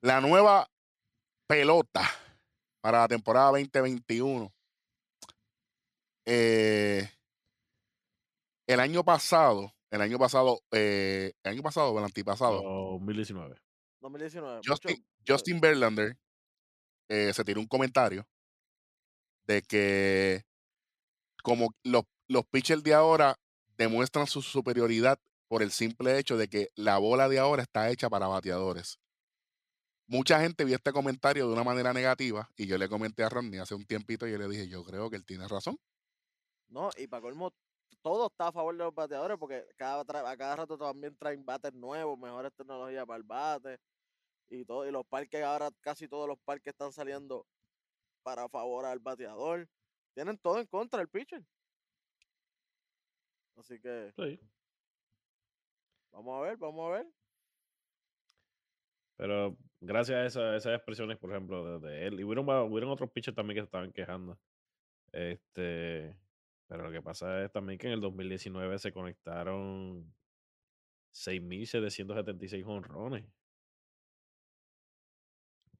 [0.00, 0.70] la nueva
[1.46, 2.08] pelota
[2.80, 4.52] para la temporada 2021.
[6.24, 7.10] Eh,
[8.66, 12.62] el año pasado, el año pasado, eh, el año pasado o el antipasado.
[12.62, 13.54] 2019.
[14.00, 14.60] 2019.
[14.66, 16.16] Justin, Justin Verlander
[17.08, 18.26] eh, se tiró un comentario
[19.46, 20.44] de que
[21.42, 23.38] como los, los pitchers de ahora
[23.76, 28.08] demuestran su superioridad por el simple hecho de que la bola de ahora está hecha
[28.08, 28.98] para bateadores.
[30.06, 33.60] Mucha gente vio este comentario de una manera negativa y yo le comenté a Ronnie
[33.60, 35.78] hace un tiempito y yo le dije, yo creo que él tiene razón.
[36.68, 37.52] No, y para colmo,
[38.00, 41.72] todo está a favor de los bateadores porque cada, a cada rato también traen bates
[41.72, 43.78] nuevos, mejores tecnologías para el bate
[44.48, 44.86] y todo.
[44.86, 47.46] Y los parques ahora, casi todos los parques están saliendo
[48.22, 49.68] para favor al bateador.
[50.14, 51.42] Tienen todo en contra del pitcher.
[53.56, 54.12] Así que.
[54.16, 54.40] Sí.
[56.12, 57.06] Vamos a ver, vamos a ver.
[59.16, 63.60] Pero gracias a esas expresiones, por ejemplo, de, él, y hubieron, otros pitchers también que
[63.60, 64.38] se estaban quejando.
[65.12, 66.18] Este,
[66.72, 70.10] pero lo que pasa es también que en el 2019 se conectaron
[71.14, 73.26] 6.776 honrones.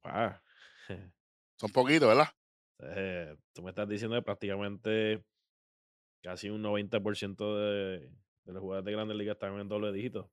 [0.05, 0.33] Wow.
[1.57, 2.29] Son poquitos, ¿verdad?
[2.81, 5.25] Eh, tú me estás diciendo que prácticamente
[6.23, 8.11] casi un 90% de,
[8.45, 10.31] de los jugadores de grandes ligas están en doble dígito.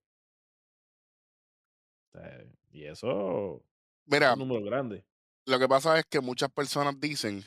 [2.71, 3.63] y eso
[4.07, 5.05] Mira, es un número grande.
[5.45, 7.45] Lo que pasa es que muchas personas dicen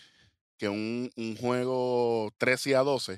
[0.62, 3.14] que un, un juego 13 a 12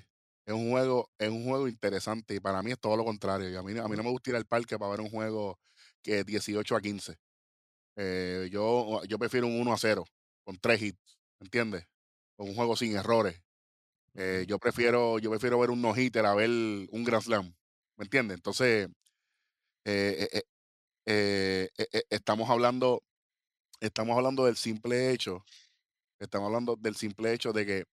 [0.47, 3.61] es un juego, es un juego interesante y para mí es todo lo contrario.
[3.61, 5.61] a mí, a mí no me gusta ir al parque para ver un juego
[6.03, 7.19] que es 18 a 15.
[7.97, 10.07] Eh, yo, yo prefiero un 1 a 0
[10.43, 11.87] con tres hits, ¿entiendes?
[12.35, 13.39] Con un juego sin errores.
[14.15, 17.55] Eh, yo prefiero, yo prefiero ver un no-hitter a ver un Grand Slam,
[17.99, 18.37] ¿me entiendes?
[18.37, 18.89] Entonces,
[19.85, 20.41] eh,
[22.09, 23.03] estamos hablando,
[23.81, 25.45] estamos hablando del simple hecho,
[26.19, 27.85] estamos hablando del simple hecho de que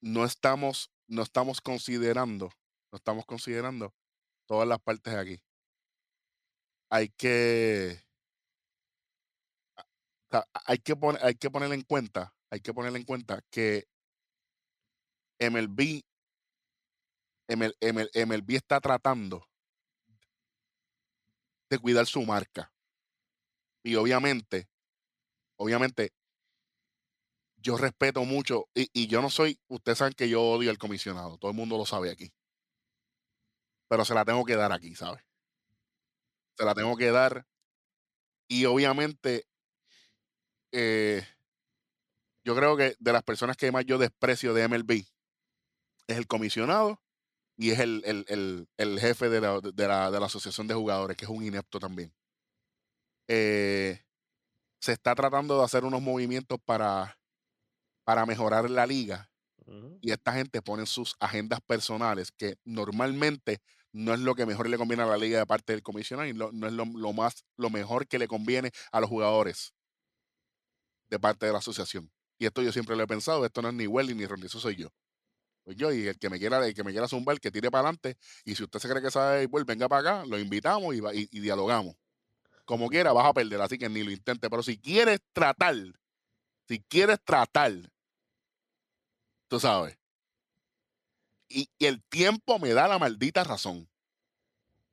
[0.00, 2.50] no estamos, no estamos considerando,
[2.92, 3.94] no estamos considerando
[4.46, 5.42] todas las partes aquí.
[6.90, 8.04] Hay que,
[10.52, 13.86] hay que, hay que poner en cuenta, hay que poner en cuenta que
[15.40, 16.02] MLB,
[17.48, 19.48] ML, MLB está tratando
[21.68, 22.72] de cuidar su marca.
[23.82, 24.68] Y obviamente,
[25.56, 26.12] obviamente,
[27.64, 31.50] yo respeto mucho, y, yo no soy, ustedes saben que yo odio al comisionado, todo
[31.50, 32.30] el mundo lo sabe aquí.
[33.88, 35.24] Pero se la tengo que dar aquí, ¿sabes?
[36.58, 37.46] Se la tengo que dar.
[38.48, 39.46] Y obviamente
[40.72, 41.26] eh,
[42.44, 45.06] yo creo que de las personas que más yo desprecio de MLB
[46.06, 47.00] es el comisionado
[47.56, 48.68] y es el,
[49.00, 52.12] jefe de la, asociación de jugadores, que es un inepto también.
[53.26, 54.04] Eh,
[54.80, 57.16] se está tratando de hacer unos movimientos para,
[58.04, 59.30] para mejorar la liga.
[60.02, 63.62] Y esta gente pone sus agendas personales, que normalmente
[63.92, 66.34] no es lo que mejor le conviene a la liga de parte del comisionado y
[66.34, 69.72] no es lo, más, lo mejor que le conviene a los jugadores
[71.08, 72.10] de parte de la asociación.
[72.38, 74.60] Y esto yo siempre lo he pensado, esto no es ni Welly ni Ronnie, eso
[74.60, 74.88] soy yo.
[75.64, 77.88] Pues yo, y el que me quiera, el que me quiera zumbar, que tire para
[77.88, 78.16] adelante.
[78.44, 81.00] Y si usted se cree que sabe béisbol, venga para acá, lo invitamos y,
[81.32, 81.96] y, dialogamos.
[82.66, 84.50] Como quiera, vas a perder, así que ni lo intente.
[84.50, 85.74] Pero si quieres tratar,
[86.68, 87.72] si quieres tratar,
[89.54, 89.98] tú sabes.
[91.48, 93.88] Y, y el tiempo me da la maldita razón.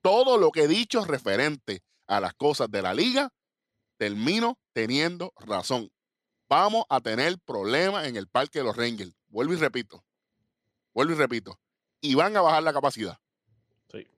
[0.00, 3.32] Todo lo que he dicho referente a las cosas de la liga,
[3.96, 5.90] termino teniendo razón
[6.52, 9.14] vamos a tener problemas en el parque de los Rangers.
[9.28, 10.04] Vuelvo y repito.
[10.92, 11.58] Vuelvo y repito.
[12.02, 13.18] Y van a bajar la capacidad.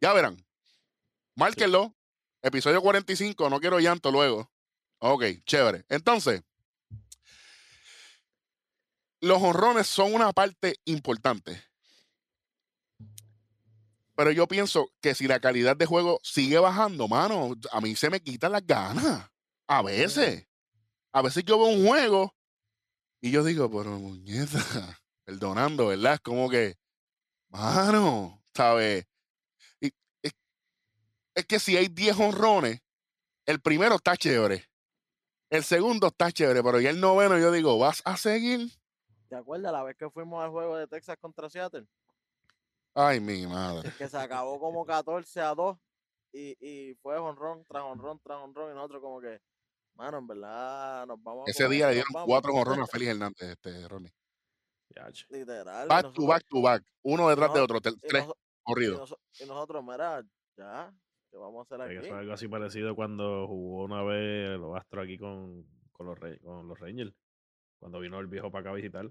[0.00, 0.44] Ya verán.
[1.36, 1.94] Márquenlo.
[2.42, 3.48] Episodio 45.
[3.48, 4.50] No quiero llanto luego.
[4.98, 5.84] Ok, chévere.
[5.88, 6.42] Entonces,
[9.24, 11.62] los honrones son una parte importante.
[14.16, 18.10] Pero yo pienso que si la calidad de juego sigue bajando, mano, a mí se
[18.10, 19.28] me quitan las ganas.
[19.66, 20.46] A veces
[21.14, 22.34] a veces yo veo un juego
[23.20, 26.14] y yo digo, pero muñeca, perdonando, ¿verdad?
[26.14, 26.76] Es como que,
[27.50, 29.06] mano, ¿sabes?
[29.80, 32.80] Y, es, que si hay 10 honrones,
[33.46, 34.68] el primero está chévere.
[35.50, 38.72] El segundo está chévere, pero ya el noveno yo digo, ¿vas a seguir?
[39.34, 41.88] ¿Te acuerdas la vez que fuimos al juego de Texas contra Seattle?
[42.94, 43.90] Ay, mi madre.
[43.98, 45.76] que se acabó como 14 a 2
[46.32, 49.40] y, y fue honrón tras honrón tras honrón y nosotros como que,
[49.96, 53.88] Mano, en verdad, nos vamos Ese día le dieron cuatro jorrones a Félix Hernández, este,
[53.88, 54.12] Ronnie.
[55.30, 55.88] Literal.
[55.88, 56.84] Back to back to back.
[57.02, 57.80] Uno detrás de otro.
[57.80, 58.28] Tres
[58.62, 59.16] corridos.
[59.40, 60.22] Y, nosotros, mira,
[60.56, 60.94] ya.
[61.28, 61.96] ¿Qué vamos a hacer aquí?
[61.96, 66.20] Eso es algo así parecido cuando jugó una vez los Astros aquí con, con, los,
[66.40, 67.12] con los Rangers.
[67.80, 69.10] Cuando vino el viejo para acá a visitar.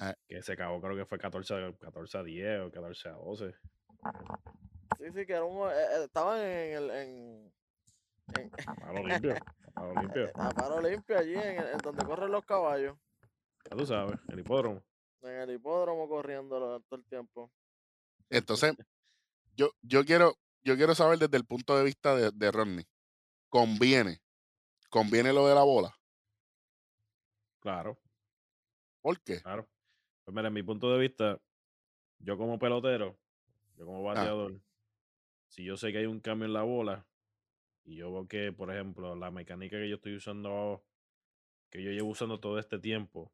[0.00, 0.14] Ah.
[0.28, 3.54] Que se acabó, creo que fue 14, 14 a 10 o 14 a 12.
[4.98, 6.90] Sí, sí, que era un, eh, eh, estaban en el.
[6.90, 7.52] En,
[8.66, 9.34] a paro limpio.
[9.34, 10.30] A paro limpio.
[10.34, 12.96] A paro limpio allí, en, donde corren los caballos.
[13.70, 14.82] Ya tú sabes, el hipódromo.
[15.22, 17.50] En el hipódromo corriendo todo el tiempo.
[18.28, 18.74] Entonces,
[19.56, 22.86] yo, yo quiero, yo quiero saber desde el punto de vista de, de Rodney.
[23.48, 24.20] ¿Conviene?
[24.90, 25.94] ¿Conviene lo de la bola?
[27.60, 27.98] Claro.
[29.04, 29.42] ¿Por qué?
[29.42, 29.68] Claro.
[30.24, 31.38] Pues mira, en mi punto de vista,
[32.20, 33.18] yo como pelotero,
[33.76, 34.14] yo como ah.
[34.14, 34.62] bateador,
[35.46, 37.06] si yo sé que hay un cambio en la bola,
[37.84, 40.86] y yo veo que, por ejemplo, la mecánica que yo estoy usando,
[41.68, 43.30] que yo llevo usando todo este tiempo,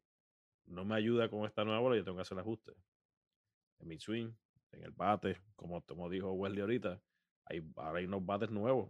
[0.65, 2.73] no me ayuda con esta nueva bola, yo tengo que hacer el ajuste.
[3.79, 4.33] En mi swing,
[4.73, 7.01] en el bate, como, como dijo Wesley ahorita,
[7.45, 8.89] hay, ahora hay unos bates nuevos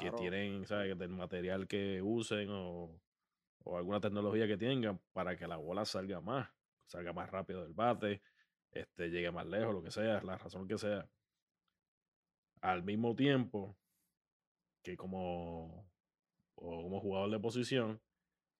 [0.00, 0.98] que tienen, ¿sabes?
[0.98, 3.00] Del material que usen o,
[3.66, 6.48] o alguna tecnología que tengan para que la bola salga más,
[6.86, 8.22] salga más rápido del bate,
[8.70, 11.08] este, llegue más lejos, lo que sea, la razón que sea.
[12.60, 13.76] Al mismo tiempo,
[14.82, 15.90] que como,
[16.54, 18.00] como jugador de posición,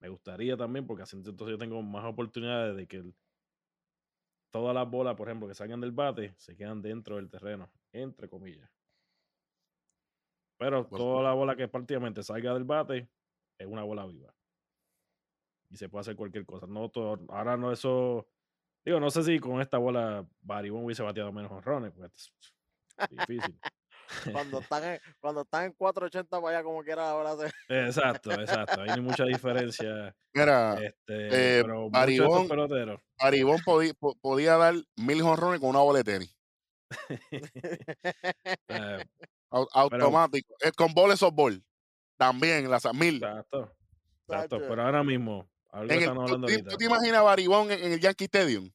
[0.01, 3.05] me gustaría también, porque así entonces yo tengo más oportunidades de que
[4.51, 8.29] todas las bolas, por ejemplo, que salgan del bate, se quedan dentro del terreno, entre
[8.29, 8.69] comillas.
[10.59, 13.09] Pero toda la bola que prácticamente salga del bate
[13.57, 14.36] es una bola viva.
[15.71, 16.67] Y se puede hacer cualquier cosa.
[16.67, 18.27] No todo, ahora no eso,
[18.87, 22.33] Digo, no sé si con esta bola Baribón hubiese bateado menos honrones, porque es
[23.11, 23.59] difícil.
[24.31, 27.47] cuando están en, cuando están en 480 vaya como quiera ahora se...
[27.69, 28.83] Exacto, exacto.
[28.83, 30.15] Hay mucha diferencia.
[30.33, 32.49] Mira, este, eh, pero Baribón.
[33.21, 36.39] Baribón podía, podía dar mil honrones con una bola de tenis.
[38.69, 39.05] Eh,
[39.51, 40.55] Au- Automático.
[40.61, 41.65] Es con bola de softball.
[42.17, 43.17] También, las mil.
[43.17, 43.73] exacto,
[44.29, 44.59] exacto.
[44.61, 47.71] Pero ahora mismo, algo En el, estamos ¿tú, hablando tú- tú te imaginas a Baribón
[47.71, 48.71] en, en el Yankee Stadium?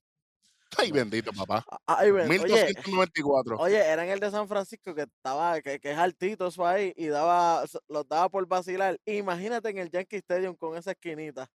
[0.77, 1.65] Ay, bendito, papá.
[1.85, 3.57] Ay, oye, 1294.
[3.57, 6.93] oye, era en el de San Francisco que estaba, que, que es altito eso ahí,
[6.95, 8.97] y daba, los daba por vacilar.
[9.05, 11.49] Imagínate en el Yankee Stadium con esa esquinita,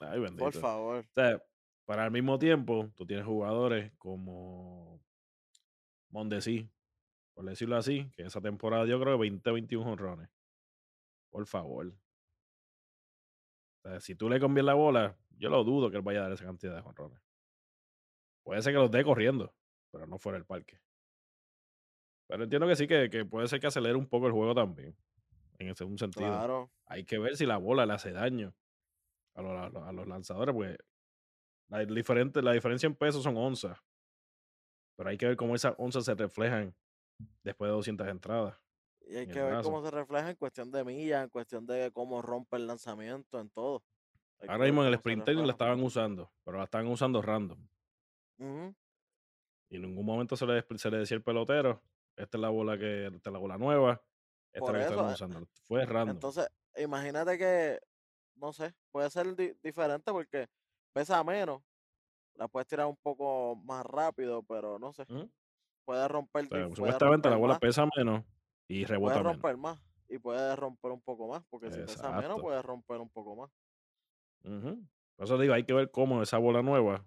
[0.00, 0.44] Ay, bendito.
[0.44, 0.98] por favor.
[0.98, 1.42] O sea,
[1.86, 5.00] para al mismo tiempo, tú tienes jugadores como
[6.10, 6.68] Mondesi,
[7.32, 10.28] por decirlo así, que esa temporada yo creo que 20, 21 honrones.
[11.30, 11.94] Por favor.
[13.84, 16.22] O sea, si tú le convienes la bola, yo lo dudo que él vaya a
[16.24, 17.20] dar esa cantidad de honrones.
[18.44, 19.54] Puede ser que los dé corriendo,
[19.90, 20.80] pero no fuera el parque.
[22.28, 24.96] Pero entiendo que sí, que, que puede ser que acelere un poco el juego también.
[25.58, 26.26] En ese un sentido.
[26.28, 26.72] Claro.
[26.86, 28.54] Hay que ver si la bola le hace daño
[29.34, 30.76] a los, a los- a los lanzadores, pues
[31.68, 33.78] la, diferente, la diferencia en pesos son onzas.
[34.96, 36.74] Pero hay que ver cómo esas onzas se reflejan
[37.42, 38.56] después de 200 entradas.
[39.12, 41.90] Y hay que el ver cómo se refleja en cuestión de millas, en cuestión de
[41.92, 43.82] cómo rompe el lanzamiento, en todo.
[44.40, 47.58] Hay Ahora mismo en el sprint training la estaban usando, pero la estaban usando random.
[49.68, 51.82] Y en ningún momento se le, se le decía al pelotero,
[52.16, 54.02] esta es la bola que, esta es la bola nueva,
[54.50, 55.46] esta Por es la que eh, usando.
[55.64, 56.14] Fue random.
[56.14, 56.48] Entonces,
[56.78, 57.80] imagínate que,
[58.36, 60.48] no sé, puede ser di- diferente porque
[60.94, 61.62] pesa menos.
[62.36, 65.04] La puedes tirar un poco más rápido, pero no sé.
[65.84, 68.24] Puede romper, O sea, puede supuestamente la bola más, pesa menos
[68.80, 69.44] y puede rebota menos.
[69.44, 73.10] romper más y puede romper un poco más, porque si pesa menos, puede romper un
[73.10, 73.50] poco más.
[75.16, 77.06] Por eso digo, hay que ver cómo esa bola nueva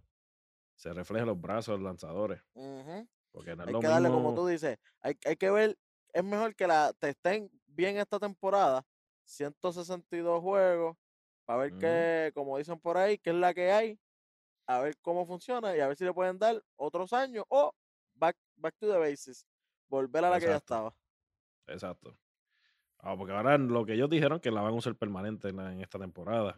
[0.75, 2.43] se refleja en los brazos de los lanzadores.
[2.53, 3.07] Ujú.
[3.31, 5.77] Porque no es Hay lo que darle, como tú dices, hay, hay que ver,
[6.13, 8.85] es mejor que la te estén bien esta temporada,
[9.25, 10.97] 162 juegos,
[11.45, 11.75] para ver Ujú.
[11.77, 13.99] qué, como dicen por ahí, qué es la que hay,
[14.67, 17.73] a ver cómo funciona y a ver si le pueden dar otros años o
[18.15, 19.47] back, back to the bases,
[19.89, 20.95] volver a la que ya estaba.
[21.67, 22.17] Exacto.
[22.99, 25.71] Ah, porque ahora lo que ellos dijeron que la van a usar permanente en, la-
[25.73, 26.55] en esta temporada.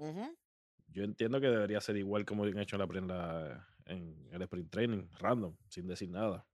[0.88, 4.42] Yo entiendo que debería ser igual como han hecho en, la, en, la- en el
[4.44, 6.48] sprint training, random, sin decir nada.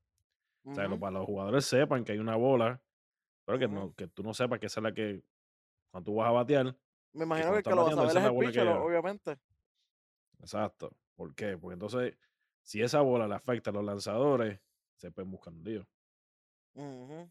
[0.65, 2.81] O sea, lo- para los jugadores sepan que hay una bola,
[3.45, 5.23] pero que, no, que tú no sepas que esa es la que,
[5.91, 6.75] cuando tú vas a batear,
[7.13, 9.37] Me imagino que el que lo a es el pitcher, obviamente.
[10.39, 10.95] Exacto.
[11.15, 11.57] ¿Por qué?
[11.57, 12.17] Porque entonces,
[12.61, 14.59] si esa bola le afecta a los lanzadores,
[14.95, 15.87] se pueden buscar un lío.
[16.75, 17.29] Ujú,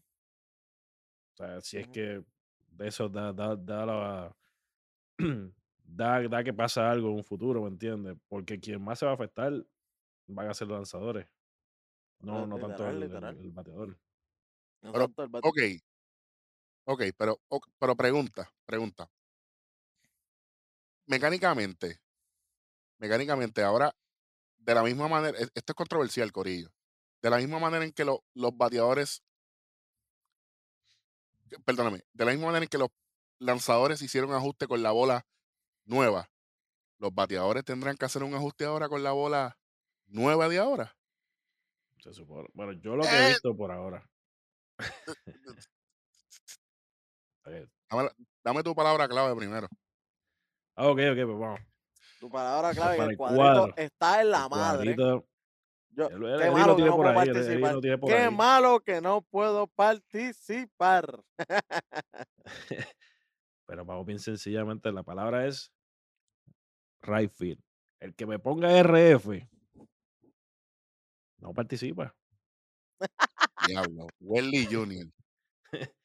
[1.33, 2.23] O sea, si es que
[2.69, 4.37] de eso da, da, da, la-
[5.83, 8.17] da, da que pasa algo en un futuro, ¿me entiendes?
[8.27, 9.51] Porque quien más se va a afectar
[10.27, 11.27] van a ser los lanzadores,
[12.19, 13.37] no, no tanto el, el- literal.
[13.37, 13.99] el bateador.
[14.81, 15.05] Pero,
[15.41, 15.59] ok.
[16.85, 17.39] Ok, pero,
[17.79, 19.09] pero pregunta, pregunta.
[21.05, 21.99] Mecánicamente,
[22.99, 23.95] mecánicamente, ahora,
[24.57, 26.69] de la misma manera, e- esto es controversial, Corillo.
[27.21, 29.23] De la misma manera en que lo- los bateadores,
[31.65, 32.89] perdóname, de la misma manera en que los
[33.39, 35.25] lanzadores hicieron ajuste con la bola
[35.85, 36.29] nueva,
[36.99, 39.57] los bateadores tendrán que hacer un ajuste ahora con la bola
[40.07, 40.95] nueva de ahora.
[41.99, 42.49] Se supone.
[42.53, 44.05] Bueno, yo lo que he Eh, visto por ahora.
[47.45, 49.67] eh, dame, la- dame tu palabra clave primero.
[50.75, 51.59] Ah, ok, ok, pues vamos.
[52.19, 53.73] tu palabra clave, el el cuadrito cuadro.
[53.77, 54.95] está en la El madre.
[54.95, 55.25] cuadrito,
[55.95, 58.09] Yo, él- él- qué malo que no puedo ahí, él- él participar.
[58.09, 58.33] Qué ahí.
[58.35, 61.23] malo que no puedo participar.
[63.67, 65.71] Pero vamos bien sencillamente, la palabra es
[67.01, 67.61] right field.
[67.99, 69.47] El que me ponga RF
[71.37, 72.15] no participa.
[73.67, 74.07] Diablo.
[74.19, 75.07] Welly Jr.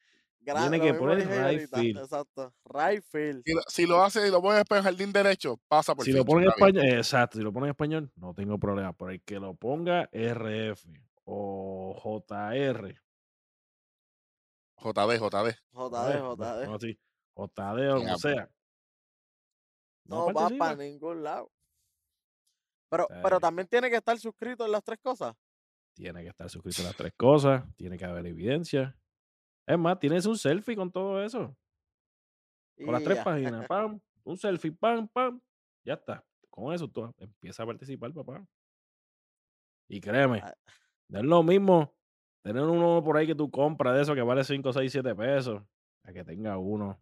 [0.53, 1.97] Gra- Tiene que poner right field.
[1.99, 2.53] Exacto.
[2.65, 3.43] Right field.
[3.45, 6.25] Si lo, si lo hace y lo para el jardín derecho, pasa por Si lo
[6.25, 8.93] pone en español, exacto, si lo pone en español, no tengo problema.
[8.93, 10.85] Pero el que lo ponga RF
[11.25, 12.99] o JR,
[14.77, 15.55] JD, JD.
[15.71, 16.65] JD, JD.
[16.65, 16.77] no
[17.47, 18.49] JD o como sea.
[20.05, 21.51] No, No va para ningún lado.
[22.89, 23.19] Pero, Eh.
[23.21, 25.35] pero también tiene que estar suscrito en las tres cosas.
[25.93, 28.97] Tiene que estar suscrito a las tres cosas, tiene que haber evidencia.
[29.69, 31.55] Es más, tienes un selfie con todo eso.
[32.83, 33.23] Con las tres ya.
[33.23, 35.39] páginas, pam, un selfie, pam, pam,
[35.85, 36.25] ya está.
[36.49, 38.43] Con eso tú empiezas a participar, papá.
[39.87, 40.55] Y créeme, Ah.
[41.07, 41.93] no es lo mismo
[42.41, 45.61] tener uno por ahí que tú compras de eso que vale 5, 6, 7 pesos,
[46.03, 46.99] a que tenga uno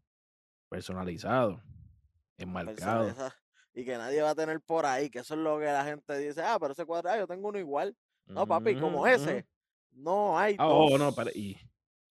[0.69, 1.63] personalizado,
[2.37, 3.13] enmarcado.
[3.73, 6.17] Y que nadie va a tener por ahí, que eso es lo que la gente
[6.17, 7.95] dice, ah, pero ese cuadro, ah, yo tengo uno igual.
[8.25, 9.47] No, papi, como ese,
[9.91, 11.57] no hay ah, Oh, no, pero, y,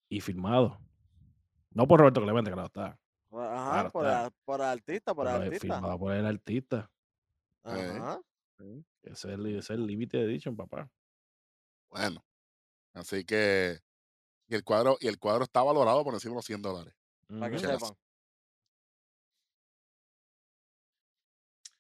[0.09, 0.79] y firmado.
[1.71, 2.99] No por Roberto Clemente, claro está.
[3.33, 5.61] Ajá, por, El, por, el, artista, por, el artista.
[5.61, 6.91] Firmado por el artista.
[7.65, 8.21] Ajá.
[9.03, 10.91] Ese es el límite de dicho, papá.
[11.91, 12.25] Bueno,
[12.95, 13.81] así que
[14.49, 16.95] y el cuadro y el cuadro está valorado por encima de los 100 dólares.
[17.29, 17.97] Para que sepan.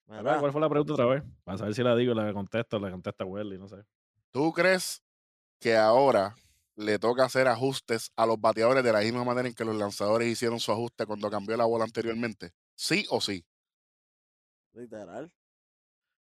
[0.07, 1.25] ¿Cuál fue la pregunta otra vez?
[1.45, 3.85] Para saber si la digo, la contesto, la contesta Welly, no sé.
[4.31, 5.03] ¿Tú crees
[5.59, 6.37] que ahora
[6.77, 10.29] le toca hacer ajustes a los bateadores de la misma manera en que los lanzadores
[10.29, 12.53] hicieron su ajuste cuando cambió la bola anteriormente?
[12.77, 13.45] ¿Sí o sí?
[14.75, 15.31] Literal.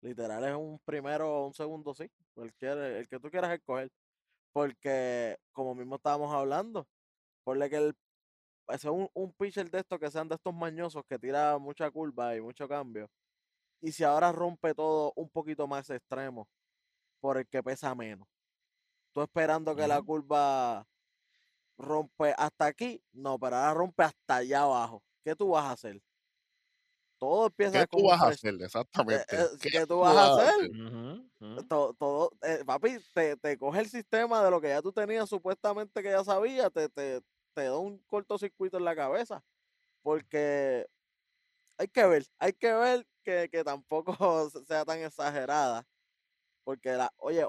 [0.03, 2.11] Literal es un primero o un segundo sí.
[2.35, 3.91] Cualquier, el que tú quieras escoger.
[4.53, 6.89] Porque, como mismo estábamos hablando,
[7.45, 7.97] ponle que el,
[8.69, 12.37] ese un, un pitcher de estos que sean de estos mañosos que tira mucha curva
[12.37, 13.09] y mucho cambio.
[13.83, 16.49] Y si ahora rompe todo un poquito más extremo
[17.21, 18.29] por el que pesa menos.
[19.19, 20.87] Tú esperando que la curva
[21.77, 25.03] rompe hasta aquí, no, pero ahora rompe hasta allá abajo.
[25.25, 26.01] ¿Qué tú vas a hacer?
[27.19, 28.55] todo empieza ¿Qué tú vas a hacer?
[28.63, 29.25] Exactamente.
[29.37, 30.71] Eh, ¿Qué, tú vas a hacer?
[31.69, 36.01] Todo, eh, papi, te, te, coge el sistema de lo que ya tú tenías supuestamente
[36.01, 37.21] que ya sabías, te, te,
[37.55, 39.43] te da un cortocircuito en la cabeza.
[40.03, 40.87] Porque
[41.77, 44.15] hay que ver, hay que ver que, que tampoco
[44.69, 45.85] sea tan exagerada.
[46.69, 47.43] Porque, la, oye,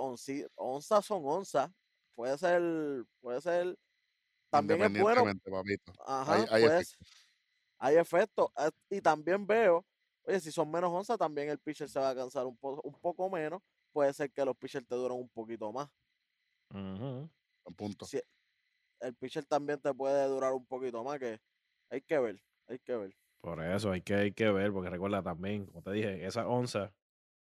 [0.55, 1.69] onzas son onzas.
[2.15, 3.77] Puede ser, puede ser,
[4.49, 5.25] también es bueno.
[6.07, 6.63] Ajá, hay,
[7.79, 8.49] hay efectos.
[8.55, 9.85] Ah, y también veo,
[10.23, 13.29] oye, si son menos onzas, también el pitcher se va a cansar un, un poco
[13.29, 13.61] menos.
[13.91, 15.89] Puede ser que los pitchers te duren un poquito más.
[17.75, 18.05] punto.
[19.01, 21.41] el pitcher también te puede durar un poquito más, que
[21.89, 23.13] hay que ver, hay que ver.
[23.41, 26.93] Por eso hay que, hay que ver, porque recuerda también, como te dije, esa onza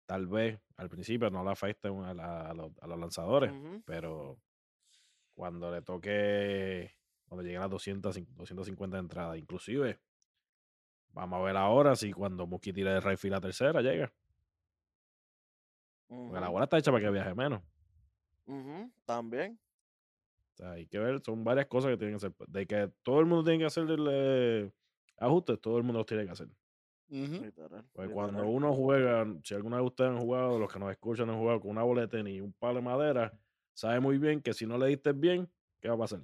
[0.07, 3.53] tal vez al principio no la afecten a, los, lanzadores,
[3.85, 4.39] pero
[5.35, 6.93] cuando le toque,
[7.27, 10.01] cuando lleguen a 200, 250 entradas, inclusive
[11.13, 14.13] Vamos a ver ahora si cuando Muski tire de Rayfield la tercera llega.
[16.09, 17.63] Porque la bola está hecha para que viaje menos.
[19.05, 19.59] También.
[20.53, 22.35] O sea, hay que ver, son varias cosas que tienen que hacer.
[22.49, 24.73] De que todo el mundo tiene que hacerle
[25.19, 26.49] ajustes, todo el mundo los tiene que hacer.
[27.93, 31.39] Pues cuando uno juega, si alguna de ustedes han jugado, los que nos escuchan han
[31.39, 33.39] jugado con una boleta y un palo de madera,
[33.75, 35.51] sabe muy bien que si no le diste bien,
[35.81, 36.21] ¿qué va a pasar?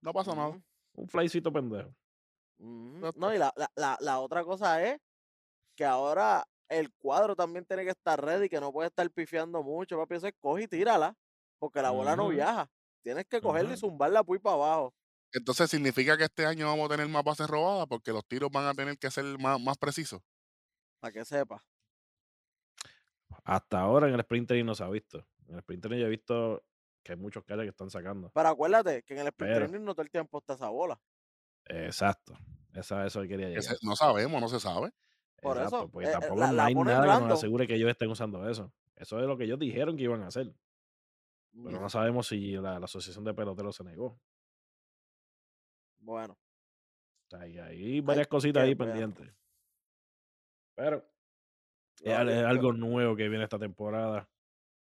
[0.00, 0.60] No pasa nada.
[0.94, 1.94] Un flycito pendejo.
[2.58, 4.98] No, y la, la, la, otra cosa es
[5.76, 9.96] que ahora el cuadro también tiene que estar ready, que no puede estar pifiando mucho,
[9.96, 10.16] papi.
[10.16, 11.14] Eso es coge y tírala,
[11.60, 12.68] porque la bola no viaja.
[13.02, 14.94] Tienes que cogerla y zumbarla muy para abajo.
[15.32, 18.66] Entonces significa que este año vamos a tener más bases robadas porque los tiros van
[18.66, 20.22] a tener que ser más, más precisos.
[21.00, 21.62] Para que sepa.
[23.44, 25.26] Hasta ahora en el sprinter no se ha visto.
[25.46, 26.64] En el sprinter yo he visto
[27.02, 28.30] que hay muchos caras que están sacando.
[28.34, 31.00] Pero acuérdate que en el sprinter no todo el tiempo está esa bola.
[31.66, 32.38] Exacto.
[32.74, 33.64] Esa, eso quería llegar.
[33.82, 34.92] no sabemos, no se sabe.
[35.40, 35.88] Por eso.
[35.90, 38.72] Porque eh, tampoco no hay nada que nos asegure que ellos estén usando eso.
[38.96, 40.52] Eso es lo que ellos dijeron que iban a hacer.
[41.52, 44.18] Pero no sabemos si la, Asociación de Peloteros se negó.
[46.08, 46.38] Bueno.
[47.32, 49.30] hay, varias cositas ahí pendientes.
[50.74, 51.06] Pero
[52.00, 54.26] es, algo nuevo que viene esta temporada.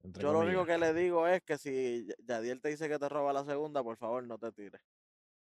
[0.04, 3.32] Yo lo único que le digo es que si Yadiel te dice que te roba
[3.32, 4.80] la segunda, por favor no te tires.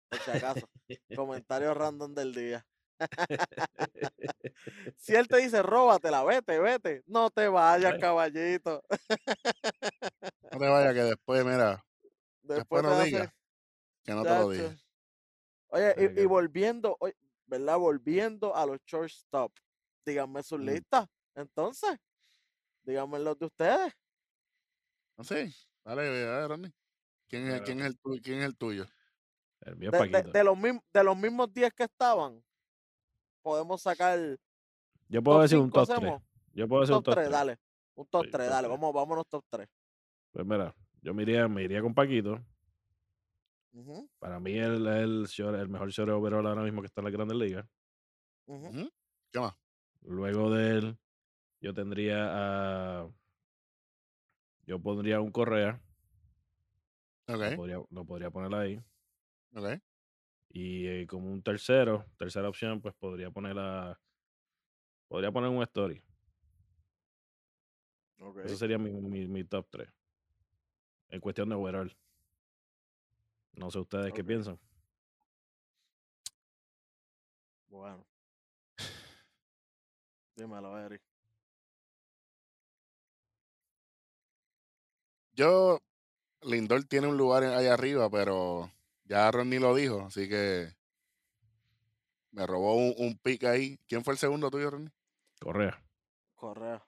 [0.08, 0.66] Por si acaso.
[1.14, 2.66] Comentario random del día.
[4.96, 7.02] si él te dice, róbatela, vete, vete.
[7.06, 8.82] No te vayas, caballito.
[10.52, 11.84] no te vayas, que después, mira.
[12.42, 13.30] Después, no digas.
[14.02, 14.74] Que no te lo diga.
[15.70, 16.98] Oye, y, volviendo,
[17.46, 17.78] ¿verdad?
[17.78, 19.52] Volviendo a los shortstop.
[20.04, 20.64] Díganme sus mm.
[20.64, 21.06] listas.
[21.34, 21.96] Entonces,
[22.82, 23.92] díganme los de ustedes.
[25.16, 25.52] No sé.
[25.84, 26.72] Dale, ver, Ronnie.
[27.28, 28.86] ¿Quién es, ¿quién, es el, ¿Quién es el tuyo?
[29.60, 30.58] de, los
[30.92, 32.42] de los mismos 10 que estaban,
[33.42, 34.18] podemos sacar.
[35.08, 36.14] Yo puedo decir un top 3.
[36.54, 37.30] Yo puedo decir un top 3.
[37.30, 37.58] Dale.
[37.94, 38.68] Un top 3, dale.
[38.68, 39.68] Vamos, vámonos top 3.
[40.32, 42.40] Pues mira, yo me iría, me iría con Paquito.
[44.18, 47.36] Para mí el, el, el mejor short overall ahora mismo que está en la Grandes
[47.36, 47.66] Ligas.
[49.30, 49.54] ¿Qué más?
[50.02, 50.98] Luego de él,
[51.60, 53.08] yo tendría a.
[54.66, 55.80] Yo pondría un Correa.
[57.26, 57.50] Okay.
[57.50, 58.80] Lo, podría, lo podría poner ahí.
[59.54, 59.80] Okay.
[60.48, 64.00] Y eh, como un tercero, tercera opción, pues podría poner la.
[65.08, 66.02] Podría poner un story.
[68.18, 68.44] Okay.
[68.46, 69.88] Eso sería mi, mi, top 3.
[71.08, 71.96] En cuestión de overall.
[73.54, 74.58] No sé ustedes qué piensan.
[77.68, 78.04] Bueno.
[80.36, 81.02] Dímelo, Eric.
[85.34, 85.80] Yo,
[86.42, 88.70] Lindor tiene un lugar ahí arriba, pero
[89.04, 90.74] ya Ronnie lo dijo, así que
[92.32, 93.78] me robó un, un pick ahí.
[93.86, 94.92] ¿Quién fue el segundo tuyo, Ronnie?
[95.40, 95.82] Correa.
[96.34, 96.84] Correa.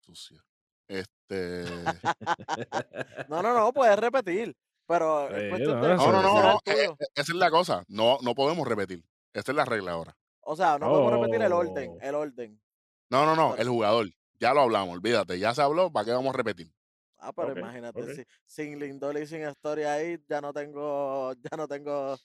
[0.00, 0.42] Sucio.
[0.88, 1.64] Este.
[3.28, 4.56] no, no, no, puedes repetir.
[4.92, 7.82] Pero no, no, no, e, e, esa es la cosa.
[7.88, 9.02] No, no podemos repetir.
[9.32, 10.14] Esa es la regla ahora.
[10.42, 11.92] O sea, no podemos repetir el orden.
[11.94, 11.98] Oh.
[12.02, 12.60] El orden.
[13.08, 14.08] No, no, no, el jugador.
[14.38, 15.38] Ya lo hablamos, olvídate.
[15.38, 16.70] Ya se habló, ¿para qué vamos a repetir?
[17.16, 22.18] Ah, pero imagínate, sin Lindor y sin historia ahí, ya no tengo, ya no tengo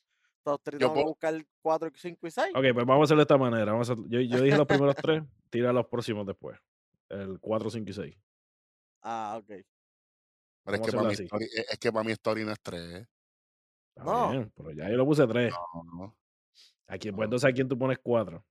[0.44, 2.48] dos tres, tengo que buscar 4, 5 y 6.
[2.56, 3.72] Ok, pues vamos a hacerlo de esta manera.
[3.72, 6.60] Vamos a, yo, yo dije los primeros tres, tira los próximos después.
[7.08, 8.16] El 4, 5 y 6.
[9.04, 9.64] Ah, ok.
[10.68, 13.08] Pero es que, para mi story, es que para mi story no es 3.
[13.96, 14.32] no.
[14.32, 15.54] Bien, pero ya yo lo puse 3.
[15.54, 16.18] No, no.
[16.88, 18.46] ¿A quién, pues entonces a quién tú pones 4?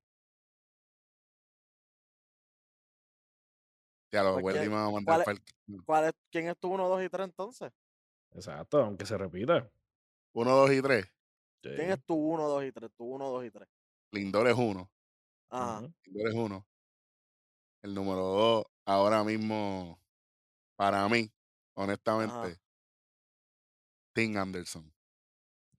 [4.12, 7.04] Ya lo pues, ¿quién, a mandar ¿cuál, es, ¿cuál es, ¿Quién es tu 1, 2
[7.04, 7.72] y 3 entonces?
[8.32, 9.70] Exacto, aunque se repita.
[10.32, 11.14] 1, 2 y 3.
[11.60, 12.90] ¿Quién es tu 1, 2 y 3?
[12.96, 13.68] Tu 1, 2 y 3.
[14.12, 14.90] Lindor es 1.
[15.50, 15.80] Ajá.
[16.04, 16.66] Lindor es 1.
[17.82, 20.00] El número 2, ahora mismo,
[20.76, 21.30] para mí,
[21.76, 22.60] honestamente, Ajá.
[24.12, 24.92] Tim Anderson.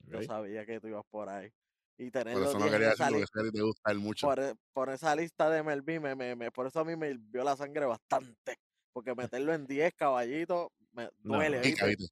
[0.05, 1.51] Yo sabía que tú ibas por ahí.
[1.97, 4.27] Y tenerlo por eso no quería decir que te gusta él mucho.
[4.27, 7.17] Por, e, por, esa lista de Melvin, me, me, me, por eso a mí me
[7.17, 8.59] vio la sangre bastante.
[8.93, 11.57] Porque meterlo en 10 caballitos me duele.
[11.59, 12.07] No,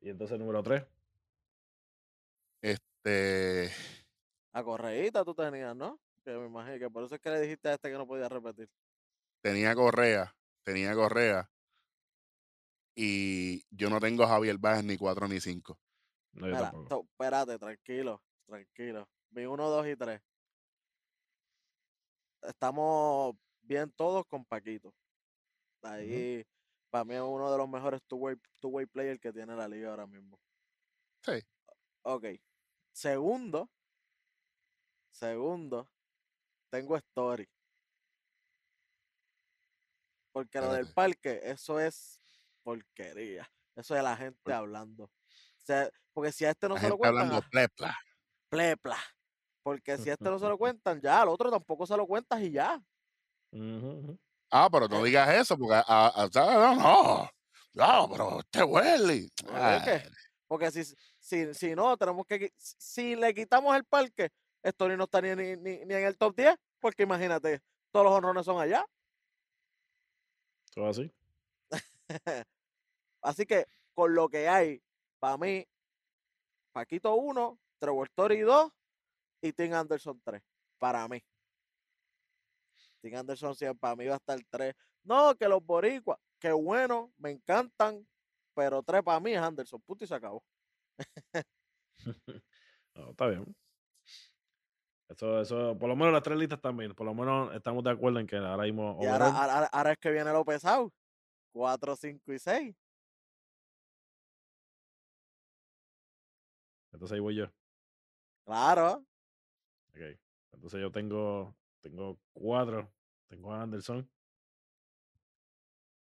[0.00, 0.82] y entonces número 3.
[2.62, 3.70] Este.
[4.52, 6.00] A correíta tú tenías, ¿no?
[6.24, 8.28] Que me imagino que por eso es que le dijiste a este que no podía
[8.28, 8.70] repetir.
[9.42, 11.50] Tenía correa, tenía correa.
[13.02, 15.78] Y yo no tengo a Javier Báez ni 4 ni 5.
[16.32, 19.08] No, yo espérate, tranquilo tranquilo.
[19.30, 20.20] Mi 1, 2 y 3.
[22.42, 24.92] Estamos bien todos con Paquito.
[25.82, 26.44] Ahí,
[26.90, 29.90] para mí es uno de los mejores two-way two -way players que tiene la liga
[29.90, 30.38] ahora mismo.
[31.22, 31.40] Sí.
[32.02, 32.24] Ok.
[32.92, 33.70] Segundo,
[35.10, 35.88] segundo,
[36.70, 37.48] tengo Story.
[40.32, 42.19] Porque lo del parque, eso es
[42.70, 43.50] porquería.
[43.76, 45.10] Eso es la gente hablando.
[46.12, 47.20] porque si a este no se lo cuenta.
[47.20, 47.96] Hablando plepla
[48.50, 48.98] plepla.
[49.62, 52.42] Porque si a este no se lo cuentan, ya, al otro tampoco se lo cuentas
[52.42, 52.82] y ya.
[54.50, 55.04] Ah, pero no eh.
[55.08, 57.30] digas eso, porque a, no, no,
[57.72, 59.28] no, pero este huele.
[60.46, 60.84] Porque si,
[61.20, 62.52] si, si no, tenemos que.
[62.56, 64.30] Si le quitamos el parque,
[64.62, 67.62] esto no está ni, ni, ni, en el top 10, porque imagínate,
[67.92, 68.84] todos los honrones son allá.
[70.74, 71.12] Todo así.
[73.22, 74.82] así que, con lo que hay,
[75.18, 75.66] para mí,
[76.72, 78.72] Paquito 1, Trevor Story 2
[79.42, 80.42] y Tim Anderson 3.
[80.78, 81.22] Para mí.
[83.00, 84.74] Tim Anderson sí, para mí va a estar 3.
[85.04, 88.06] No, que los boricuas, qué bueno, me encantan,
[88.54, 89.80] pero 3 para mí es Anderson.
[89.82, 90.42] Puto y se acabó.
[92.94, 93.56] no, está bien.
[95.10, 96.94] Eso, eso, por lo menos las tres listas también.
[96.94, 98.96] Por lo menos estamos de acuerdo en que ahora mismo.
[99.02, 100.92] Y ahora, ahora, es que viene lo pesado.
[101.52, 102.76] 4, 5 y 6.
[107.00, 107.50] Entonces ahí voy yo.
[108.44, 109.06] Claro.
[109.88, 110.18] Ok.
[110.52, 112.92] Entonces yo tengo, tengo cuatro.
[113.26, 114.06] Tengo a Anderson.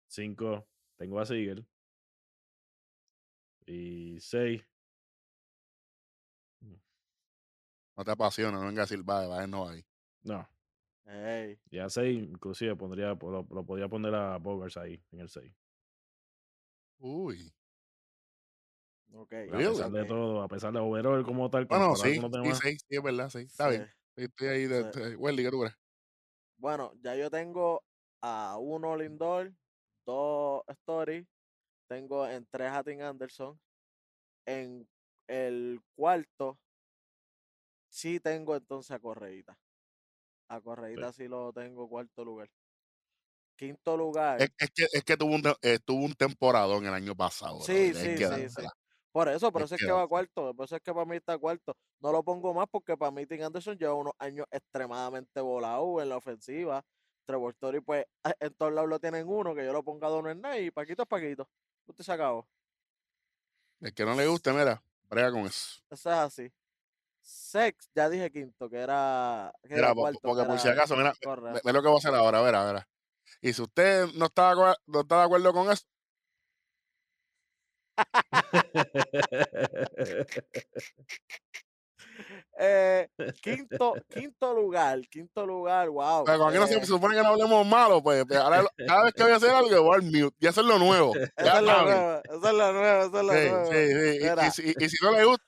[0.08, 0.66] Cinco.
[0.96, 1.68] Tengo a Siegel.
[3.66, 4.66] Y seis.
[6.62, 6.76] Mm.
[7.98, 9.86] No te apasiona, no venga a decir, va, va, no ahí.
[10.24, 10.48] No.
[11.72, 15.54] Y a seis, inclusive, pondría, lo, lo podría poner a Bogers ahí, en el seis.
[17.00, 17.54] Uy.
[19.18, 19.48] Okay.
[19.50, 21.66] A pesar de todo, a pesar de overall como tal.
[21.66, 23.40] Bueno, sí, sí, sí, sí, es verdad, sí.
[23.40, 23.90] Está bien.
[24.16, 25.76] Estoy ahí de, de Welly, ¿qué tú crees?
[26.58, 27.84] Bueno, ya yo tengo
[28.22, 29.54] a uno Lindor,
[30.06, 31.28] dos Story,
[31.88, 33.60] tengo en tres a Tim Anderson.
[34.46, 34.88] En
[35.28, 36.60] el cuarto,
[37.90, 39.58] sí tengo entonces a Correita.
[40.50, 42.50] A Correita sí, lo tengo cuarto lugar.
[43.58, 44.42] Quinto lugar.
[44.42, 47.62] Es, que, es que tuvo un, eh, tuvo un temporado en el año pasado.
[47.62, 48.66] Sí, sí, sí, sí.
[49.16, 51.38] Por eso, por eso es que va cuarto, por eso es que para mí está
[51.38, 51.78] cuarto.
[52.02, 56.10] No lo pongo más porque para mí Tim Anderson lleva unos años extremadamente volado en
[56.10, 56.84] la ofensiva.
[57.24, 58.06] Trevor Story, pues,
[58.42, 61.04] en todos lados lo tienen uno, que yo lo ponga a Don Hernán y Paquito
[61.04, 61.48] es Paquito.
[61.86, 62.46] Usted se acabó.
[63.80, 65.82] El que no le guste, mira, brega con eso.
[65.90, 66.52] Eso es así.
[67.22, 69.54] Sex, ya dije quinto, que era.
[69.64, 71.14] mira, porque por si acaso, mira,
[71.64, 72.86] ve, lo que voy a hacer ahora, a ver.
[73.40, 74.54] Y si usted no está,
[74.88, 75.86] no está de acuerdo con eso,
[82.58, 83.08] Eh,
[83.42, 86.24] quinto, quinto lugar, quinto lugar, wow.
[86.24, 89.04] Pero aquí no se eh, supone que no hablemos malo, pues, pues ahora lo- cada
[89.04, 90.36] vez que voy a hacer algo, voy al mute.
[90.40, 91.14] Y eso es lo nuevo.
[91.16, 91.26] Ya
[91.60, 91.66] es saben.
[91.66, 93.66] nueva, esa es la nueva, esa es la Sí, nueva.
[93.66, 94.26] sí, sí.
[94.26, 94.48] Y-.
[94.48, 95.44] Y, si, y si no le gusta,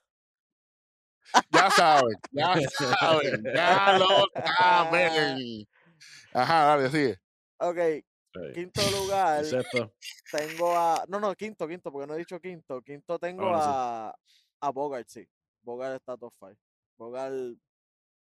[1.50, 2.54] ya saben, ya
[2.98, 4.06] saben, ya lo
[4.58, 5.66] saben.
[6.34, 7.16] Ajá, dale, sigue.
[7.60, 7.76] Ok,
[8.54, 9.92] Quinto lugar, El sexto.
[10.30, 11.04] tengo a.
[11.08, 12.82] No, no, quinto, quinto, porque no he dicho quinto.
[12.82, 13.66] Quinto tengo Ahora sí.
[13.68, 14.14] a,
[14.60, 15.28] a Bogart, sí.
[15.62, 16.54] Bogart está top 5.
[16.96, 17.34] Bogart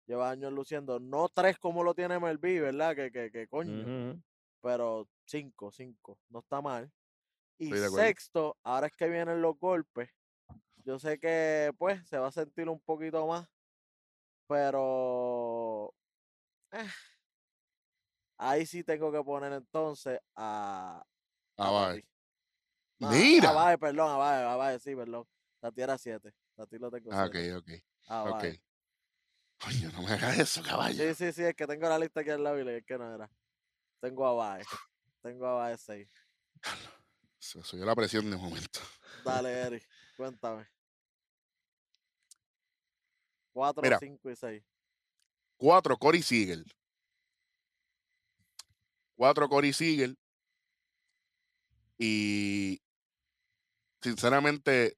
[0.06, 1.00] lleva años luciendo.
[1.00, 2.94] No tres como lo tiene MLB, ¿verdad?
[2.94, 4.20] Que, que, que coño.
[4.60, 6.18] Pero cinco, cinco.
[6.28, 6.90] No está mal.
[7.58, 10.10] Y sexto, ahora es que vienen los golpes.
[10.84, 13.48] Yo sé que, pues, se va a sentir un poquito más.
[14.46, 15.94] Pero.
[16.72, 16.86] eh,
[18.38, 21.04] ahí sí tengo que poner entonces a.
[21.56, 21.96] A.
[22.98, 23.50] No, a- Mira.
[23.50, 25.26] A Bae, perdón, a Bae, a Bae, sí, perdón.
[25.60, 26.34] Tati era 7.
[26.56, 27.56] Tati lo tengo Ah, ok, siete.
[27.56, 27.70] ok,
[28.08, 28.44] A ok.
[29.64, 31.02] Coño, no me hagas eso, caballo.
[31.02, 32.98] Sí, sí, sí, es que tengo la lista aquí al lado y le dije que
[32.98, 33.30] no era.
[34.00, 34.64] Tengo a Bae.
[35.22, 36.08] Tengo a Bae 6.
[37.38, 38.80] Se subió la presión de momento.
[39.24, 39.82] Dale, Eri,
[40.16, 40.66] cuéntame.
[43.52, 43.98] 4, Mira.
[43.98, 44.62] 5 y 6.
[45.56, 46.64] Cuatro, Cory Siegel.
[49.16, 50.16] Cuatro, Cory Siegel.
[51.98, 52.80] Y
[54.02, 54.96] sinceramente,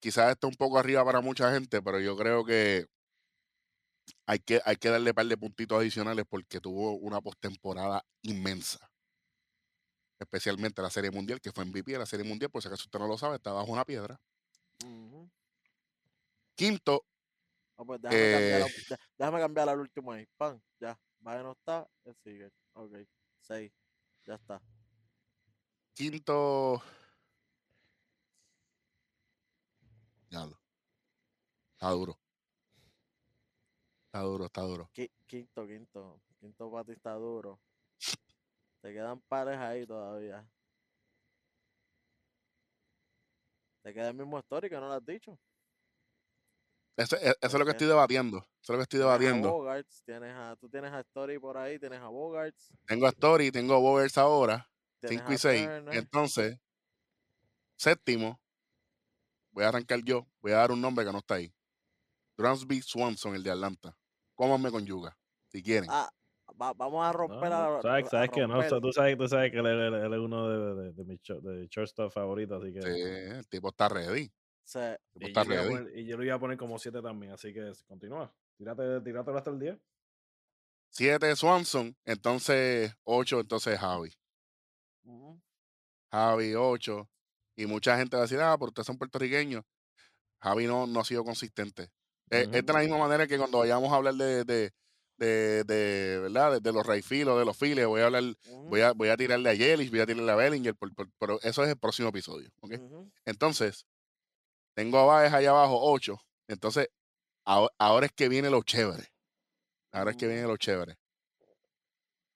[0.00, 2.86] quizás está un poco arriba para mucha gente, pero yo creo que
[4.26, 8.90] hay que, hay que darle un par de puntitos adicionales porque tuvo una postemporada inmensa.
[10.18, 12.98] Especialmente la Serie Mundial, que fue MVP de la Serie Mundial, por si acaso usted
[12.98, 14.18] no lo sabe, está bajo una piedra.
[16.56, 17.04] Quinto,
[17.76, 18.96] pues déjame, cambiar, Eh.
[19.16, 20.26] déjame cambiar al último ahí.
[20.36, 20.98] Pan, ya.
[21.20, 22.50] Bae no está, él sigue.
[22.74, 22.92] Ok,
[23.40, 23.72] 6.
[24.24, 24.60] Ya está.
[25.94, 26.82] quinto.
[30.30, 30.58] Diablo.
[31.72, 32.18] Está duro.
[34.06, 34.90] Está duro, está duro.
[34.94, 36.20] Qui- Quinto, quinto.
[36.40, 37.60] Quinto para ti está duro.
[38.80, 40.46] Te quedan pares ahí todavía.
[43.82, 45.38] Te queda el mismo story que no lo has dicho.
[46.98, 48.38] Eso, e- eso es lo que estoy debatiendo.
[48.38, 49.52] Eso es lo que estoy Tienes a debatiendo.
[49.52, 52.72] Bogarts, tienes a, tú tienes a Story por ahí, tienes a Bogarts.
[52.86, 54.68] Tengo a Story, tengo a Bogers ahora,
[55.00, 55.66] Tienes 5 y a 6.
[55.68, 55.94] Turner.
[55.94, 56.58] Entonces,
[57.76, 58.40] séptimo,
[59.52, 60.26] voy a arrancar yo.
[60.40, 61.54] Voy a dar un nombre que no está ahí.
[62.36, 63.96] Dransby Swanson, el de Atlanta.
[64.34, 65.88] Cómanme con Yuga, si quieren.
[65.92, 66.10] Ah,
[66.60, 68.80] va- vamos a romper no, a, sabes, a sabes que no, o sea, romper.
[68.80, 72.12] tú sabes, tú sabes que él, él- él es uno de, de, de mis shortstop
[72.12, 72.82] favoritos, así que.
[72.82, 74.32] Sí, el tipo está ready.
[74.68, 77.32] Se- El tipo Y yo, poner, y yo lo iba a poner como 7 también,
[77.32, 78.30] así que continúa.
[78.58, 79.78] Tírate, tíratelo hasta el 10.
[80.90, 84.12] 7 Swanson, entonces 8, entonces Javi.
[86.12, 87.08] Javi 8.
[87.56, 89.64] Y mucha gente va a decir, ah, pero ustedes son puertorriqueños.
[90.42, 91.90] Javi no, no ha sido consistente.
[92.30, 94.72] Es, es de la misma manera que cuando vayamos a hablar de, de,
[95.16, 96.52] de, de, ¿verdad?
[96.52, 98.22] De, de los Rayfield o de los Phillies, voy a hablar,
[98.68, 101.40] voy a, voy a tirarle a Yelich, voy a tirarle a Bellinger, por- por- pero
[101.42, 102.50] eso es el próximo episodio.
[102.60, 102.72] ¿ok?
[102.78, 103.10] Ujú.
[103.24, 103.86] Entonces,
[104.78, 106.20] tengo a Baez allá abajo 8.
[106.46, 106.88] Entonces,
[107.44, 109.08] aho- ahora es que viene lo chévere.
[109.90, 110.52] Ahora es que viene Ujú.
[110.52, 110.96] lo chévere.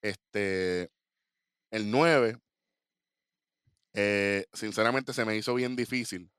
[0.02, 0.90] Este,
[1.70, 2.36] el 9,
[3.94, 6.32] eh, sinceramente se me hizo bien difícil,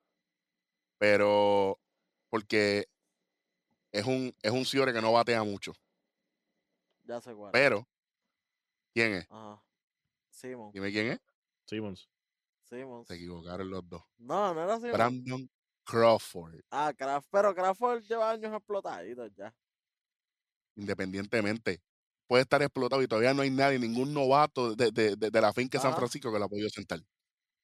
[0.98, 1.80] pero
[2.30, 2.88] porque
[3.94, 5.72] es un, es un Ciore que no batea mucho.
[7.06, 7.52] Ya sé cuál.
[7.54, 7.88] Pero,
[8.94, 9.28] ¿quién es?
[9.30, 9.64] Ajá.
[10.30, 10.72] Simon.
[10.74, 11.20] Dime quién es.
[11.66, 12.10] Simmons.
[12.66, 13.08] Simons.
[13.08, 14.04] Se equivocaron los dos.
[14.18, 14.92] No, no era Simon.
[14.92, 15.50] Brandon
[15.86, 19.56] Crawford, Ah, Craft, pero Crawford lleva años explotaditos ya.
[20.76, 21.82] independientemente.
[22.28, 25.54] Puede estar explotado y todavía no hay nadie, ningún novato de, de- de- de la
[25.54, 25.94] finca de San.
[25.94, 27.00] Francisco que lo ha podido sentar.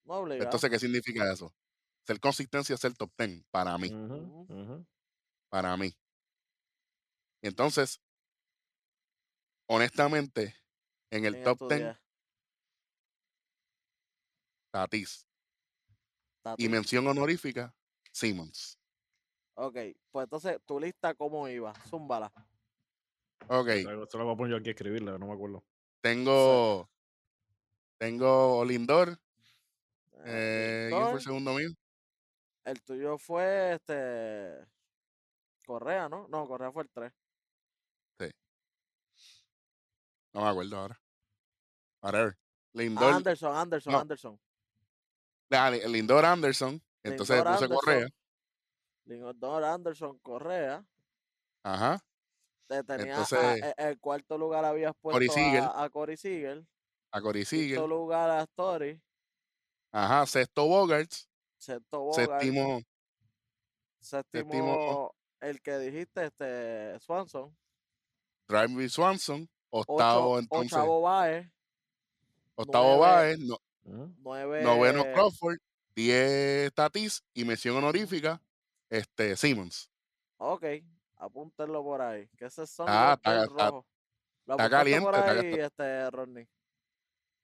[0.06, 0.46] No obligado.
[0.46, 1.54] Entonces, ¿qué significa eso?
[2.08, 3.92] Ser consistencia es ser top 10 para mí.
[5.50, 5.94] Para mí.
[7.42, 8.00] Entonces,
[9.68, 10.56] honestamente,
[11.12, 11.98] en el ¿Quién es top tu 10, 10?
[14.72, 15.26] Tatis.
[16.44, 16.66] Tati.
[16.66, 17.76] Y mención honorífica,
[18.20, 18.78] Simmons.
[19.56, 19.76] Ok,
[20.12, 21.74] pues entonces, tu lista, ¿cómo iba?
[21.90, 22.32] Zúmbala.
[23.48, 25.64] Ok, Luego- Solo voy a poner yo aquí a escribirla, no me acuerdo.
[26.02, 26.90] tengo,
[27.98, 29.18] tengo Lindor,
[30.26, 31.70] Eh, eh, ¿quién fue Lindor, el segundo mío?
[32.66, 34.66] el tuyo fue este.
[35.66, 36.28] Correa, ¿no?
[36.30, 37.14] No, Correa fue el 3.
[40.34, 41.02] No me acuerdo ahora.
[42.04, 42.38] Whatever.
[42.74, 44.00] Lindor, Anderson, Anderson, no.
[44.00, 44.40] Anderson.
[45.50, 48.08] Li- Lindor Anderson, entonces Lindor puse Correa.
[49.06, 50.86] Lindor Anderson, Correa.
[51.64, 52.00] Ajá.
[52.68, 55.64] Te tenía a- Entonces, e- el cuarto lugar habías Corey puesto Seager.
[55.64, 56.64] a, a Corey Seager.
[57.12, 57.80] A Corey Quinto Seager.
[57.90, 59.02] lugar a Story.
[59.92, 60.26] Ajá.
[60.28, 61.28] Sexto Bogarts.
[61.58, 62.16] Sexto Bogart.
[62.42, 62.82] Séptimo,
[64.00, 67.56] Séptimo, séptimo, el que dijiste, este, Swanson.
[68.48, 70.74] Drive Swanson, octavo entonces.
[70.74, 71.50] Octavo Baez.
[72.56, 75.58] Octavo Baez, no, noveno Crawford,
[76.00, 78.42] diez Tatis y mención honorífica,
[78.90, 79.92] este, Simmons.
[80.38, 80.64] Ok,
[81.18, 82.28] apúntenlo por ahí.
[82.38, 83.86] Que ese son ah, está, rojo.
[84.48, 85.06] está caliente.
[85.06, 86.48] Por ahí, este, Rodney.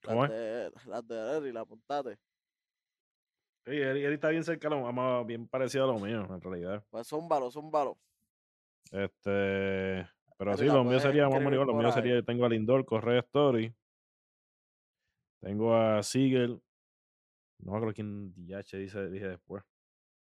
[0.02, 2.16] ¿Cómo las de, las de Eri, la apuntate.
[3.66, 6.84] Sí, Eri, está bien cerca, lo, bien parecido a lo mío, en realidad.
[6.90, 7.96] Pues son balos, son balos.
[8.92, 13.20] Este, pero sí, lo mío sería, vamos a lo mío sería, tengo a Lindor, Correa
[13.20, 13.74] Story,
[15.40, 16.62] tengo a Siegel,
[17.58, 19.62] no me acuerdo quién DH dice, dije después.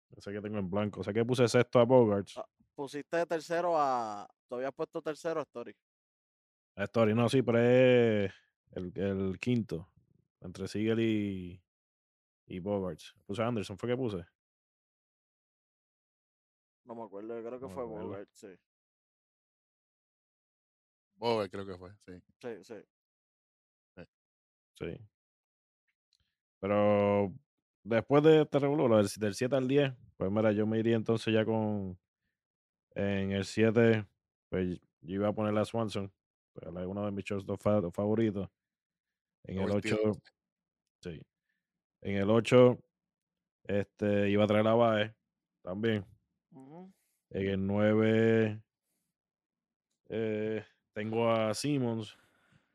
[0.10, 1.02] No sé que tengo en blanco.
[1.02, 2.38] O sea que puse sexto a Bogarts.
[2.38, 4.28] Ah, pusiste tercero a.
[4.48, 5.76] Todavía has puesto tercero a Story.
[6.76, 8.32] A Story, no, sí, pero es
[8.72, 9.90] el, el quinto.
[10.42, 11.62] Entre Siegel y.
[12.48, 13.16] Y Bogarts.
[13.26, 14.26] Puse a Anderson, ¿fue que puse?
[16.86, 18.56] No me acuerdo, creo que fue Bogart, sí.
[21.16, 22.22] Bogart creo que fue, sí.
[22.40, 22.76] Sí, sí.
[24.78, 25.15] Sí.
[26.66, 27.32] Pero
[27.84, 31.46] después de este regulo, del, 7 al 10, pues mira, yo me iría entonces ya
[31.46, 31.96] con.
[32.96, 34.04] En el 7,
[34.50, 36.12] pues yo iba a poner a Swanson,
[36.54, 37.46] pues, uno de mis shows
[37.94, 38.50] favoritos.
[39.44, 39.96] En el 8,
[41.04, 41.22] sí.
[42.02, 42.80] En el 8,
[43.66, 45.16] este, iba a traer a Bae
[45.62, 46.04] también.
[47.30, 48.60] En el 9,
[50.10, 52.18] eh, tengo a Simmons.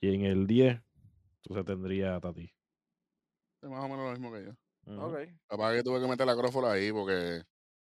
[0.00, 0.80] Y en el 10,
[1.42, 2.54] entonces tendría a Tati.
[3.62, 4.52] Más o menos lo mismo que yo.
[4.98, 5.18] Ok.
[5.46, 7.42] Capaz que tuve que meter la crófola ahí porque.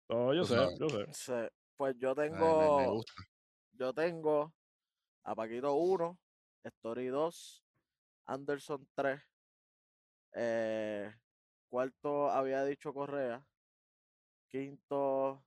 [0.09, 1.51] No, yo sé, yo sé.
[1.75, 3.03] Pues yo tengo.
[3.73, 4.53] Yo tengo
[5.23, 6.17] a Paquito 1,
[6.63, 7.63] Story 2,
[8.25, 9.21] Anderson 3.
[10.33, 11.13] Eh,
[11.69, 13.45] cuarto había dicho Correa.
[14.47, 15.43] Quinto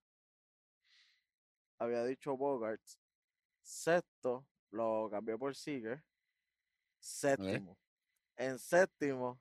[1.78, 2.98] había dicho Bogarts.
[3.62, 6.04] Sexto lo cambié por Seager.
[7.00, 7.76] Séptimo.
[8.36, 9.40] En séptimo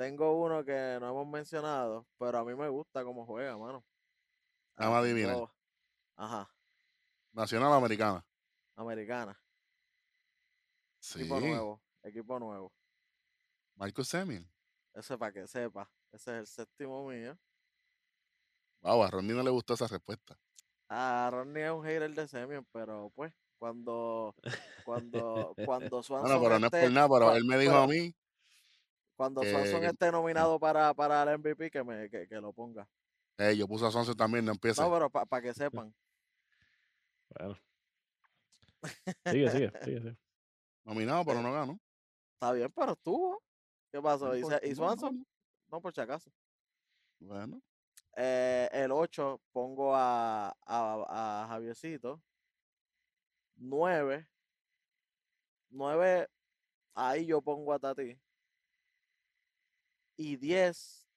[0.00, 3.84] tengo uno que no hemos mencionado, pero a mí me gusta cómo juega, mano.
[4.78, 5.36] Nada más divina.
[6.16, 6.50] Ajá.
[7.32, 8.26] Nacional americana.
[8.76, 9.38] Americana.
[11.00, 11.18] Sí.
[11.20, 11.82] Equipo nuevo.
[12.02, 12.72] Equipo nuevo.
[13.74, 14.50] Marcus Semien.
[14.94, 15.92] Ese para que sepa.
[16.10, 17.38] Ese es el séptimo mío.
[18.80, 20.34] Wow, a Ronnie no le gustó esa respuesta.
[20.88, 24.34] A Ronnie es un hater de Semien, pero pues, cuando,
[24.82, 26.22] cuando, cuando Swanson.
[26.22, 28.14] Bueno, pero no es por nada, pero él me dijo a mí
[29.20, 32.88] cuando Swanson esté nominado para, para el MVP, que, me, que, que lo ponga.
[33.36, 34.82] Eh, yo puse a Swanson también, no empieza.
[34.82, 35.94] No, pero para que sepan.
[37.28, 37.54] Bueno.
[39.26, 40.16] Sigue, sigue, sigue, sigue.
[40.86, 41.78] Nominado, pero no ganó.
[42.32, 43.42] Está bien, pero estuvo.
[43.92, 44.34] ¿Qué pasó?
[44.34, 45.26] ¿Y, Swanson?
[45.68, 46.30] No, por si acaso.
[47.18, 47.60] Bueno.
[48.16, 52.22] Eh, el 8 pongo a, a, a Javiercito.
[53.56, 54.26] 9.
[55.68, 56.28] 9.
[56.94, 58.18] Ahí yo pongo a Tati
[60.20, 61.08] y 10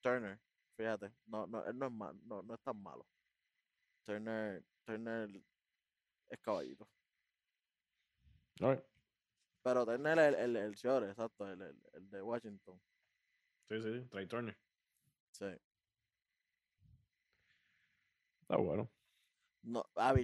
[0.00, 0.40] Turner.
[0.76, 3.06] Fíjate, no, no, él no es, mal, no, no es tan malo.
[4.04, 5.30] Turner, Turner
[6.28, 6.88] es caballito.
[9.62, 12.80] Pero Turner es el, el, el short, exacto, el, el, el, de Washington.
[13.68, 14.58] Sí, sí, Trey Turner.
[15.30, 15.46] Sí.
[18.40, 18.90] Está bueno.
[19.62, 20.14] No, a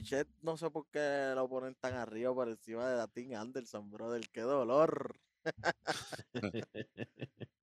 [0.43, 4.29] no sé por qué lo ponen tan arriba por encima de Datin Anderson, brother.
[4.31, 5.21] Qué dolor.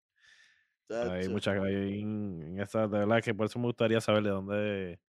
[0.90, 5.00] Hay muchas en, en esa, de verdad que por eso me gustaría saber de dónde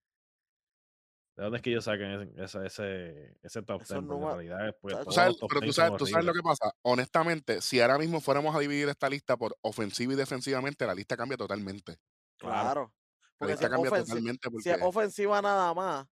[1.35, 5.11] de dónde es que ellos saquen ese, ese, ese top 10, en realidad pues, ¿Tú
[5.11, 6.71] sabes, pero tú sabes, tú sabes lo que pasa.
[6.83, 11.17] Honestamente, si ahora mismo fuéramos a dividir esta lista por ofensiva y defensivamente, la lista
[11.17, 11.97] cambia totalmente.
[12.37, 12.93] Claro.
[13.37, 14.49] Porque la lista cambia totalmente.
[14.61, 16.05] Si es ofensiva nada más,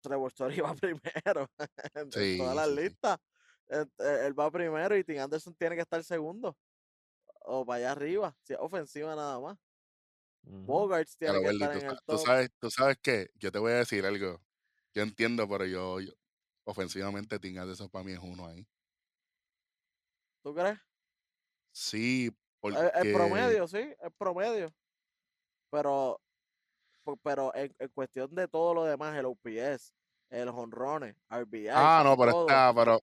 [0.00, 1.50] Trevor Story va primero.
[1.94, 3.18] en todas las listas.
[3.68, 6.56] Él va primero y Tim Anderson tiene que estar segundo
[7.46, 9.58] o para allá arriba, si es ofensiva nada más.
[10.42, 12.04] Bogarts tiene que estar en el top.
[12.06, 14.40] Tú sabes, tú sabes que yo te voy a decir algo.
[14.94, 15.98] Yo entiendo, pero yo,
[16.64, 18.66] ofensivamente Tim eso para mí es uno ahí.
[20.42, 20.78] ¿Tú crees?
[21.72, 22.30] Sí,
[22.60, 22.78] porque...
[22.94, 24.72] El, promedio, sí, el promedio.
[25.70, 26.20] Pero,
[27.22, 29.92] pero en, cuestión de todo lo demás, el OPS,
[30.30, 31.68] el honrones, RBI.
[31.70, 33.00] Ah, no, pero está, pero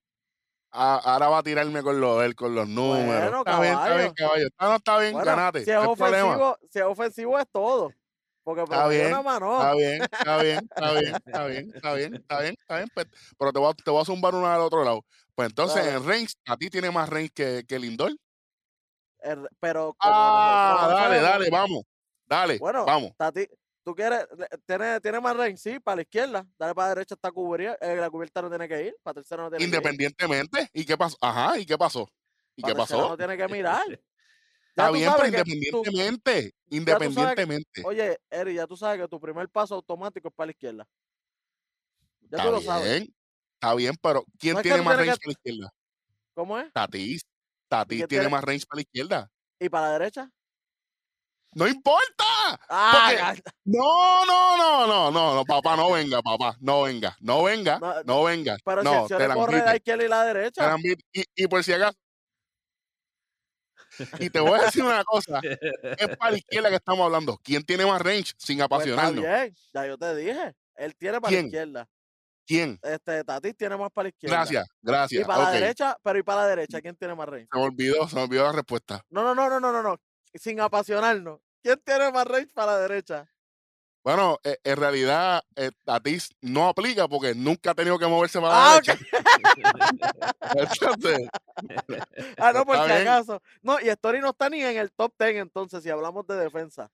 [0.75, 3.37] Ahora va a tirarme con lo con los números.
[3.37, 4.47] Está bien, está bien, caballo.
[4.47, 5.63] Está, no, está bien, bueno, ganate.
[5.63, 7.91] Si es, ofensivo, si es ofensivo, es todo.
[8.43, 9.53] Porque está bien, mano.
[9.57, 12.89] Está bien, está bien, está bien, está bien, está bien, está bien, está bien.
[12.93, 13.07] Pues,
[13.37, 15.05] pero te voy, a, te voy a zumbar una al otro lado.
[15.35, 18.11] Pues entonces, en range, a ti tiene más range que, que Lindor.
[19.19, 19.95] Er, pero.
[19.99, 21.83] Ah, dale, dale, vamos.
[22.25, 23.11] Dale, bueno, vamos.
[23.15, 23.47] Tati,
[23.83, 24.25] tú quieres,
[24.65, 27.95] tiene, tiene más range, sí, para la izquierda, dale para la derecha está cubierta, eh,
[27.97, 30.69] la cubierta no tiene que ir, para tercera no tiene Independientemente, que ir.
[30.73, 31.17] ¿y qué pasó?
[31.21, 32.09] Ajá, ¿y qué pasó?
[32.55, 33.09] ¿Y qué pasó?
[33.09, 33.99] no tiene que mirar.
[34.69, 37.83] Está bien, pero independientemente, independientemente.
[37.85, 40.87] oye, Eri, ya tú sabes que tu primer paso automático es para la izquierda.
[42.21, 43.09] Ya está tú lo bien, sabes.
[43.53, 45.73] Está bien, pero ¿quién tiene más range para la izquierda?
[46.33, 46.73] ¿Cómo es?
[46.73, 47.21] Tatis.
[47.67, 49.31] Tatis tiene más range para la izquierda.
[49.59, 50.31] ¿Y para la derecha?
[51.55, 52.23] No importa.
[52.69, 53.33] Ah,
[53.65, 58.23] no, no, no, no, no, no, papá, no venga, papá, no venga, no venga, no,
[58.23, 58.57] venga.
[58.63, 60.75] Pero no, si el corre la izquierda y la derecha.
[61.13, 61.97] Y, y por si acaso.
[64.19, 67.39] Y te voy a decir una cosa, es para la izquierda que estamos hablando.
[67.43, 69.23] ¿Quién tiene más range sin pues apasionarnos?
[69.23, 70.53] bien, ya yo te dije.
[70.75, 71.87] Él tiene para la izquierda.
[72.45, 72.79] ¿Quién?
[72.81, 74.35] Este, Tatis tiene más para la izquierda.
[74.35, 75.21] Gracias, gracias.
[75.21, 77.47] Y para la derecha, pero y para la derecha, ¿quién tiene más range?
[77.51, 79.05] Se me olvidó, se me olvidó la respuesta.
[79.09, 79.97] No, no, no, no, no, no.
[80.35, 81.39] Sin apasionarnos.
[81.61, 83.29] ¿Quién tiene más range para la derecha?
[84.03, 88.53] Bueno, e, en realidad eh, Tatis no aplica porque nunca ha tenido que moverse para
[88.53, 88.97] la ah, derecha.
[92.37, 93.41] ah, no, por si acaso.
[93.61, 96.91] No, y Story no está ni en el top 10 entonces, si hablamos de defensa.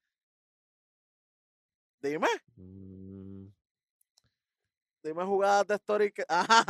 [2.01, 2.27] Dime.
[5.09, 6.23] Dime jugadas de story que.
[6.29, 6.65] Ah,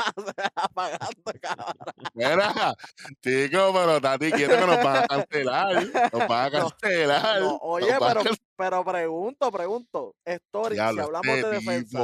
[0.55, 1.73] apagando, cabrón.
[2.13, 2.73] Mira,
[3.21, 5.85] chico, pero Tati quiere que nos van a cancelar.
[6.13, 7.41] Nos van a cancelar.
[7.61, 8.21] oye, pero,
[8.55, 10.15] pero pregunto, pregunto.
[10.23, 11.99] Story, si hablamos de este defensa.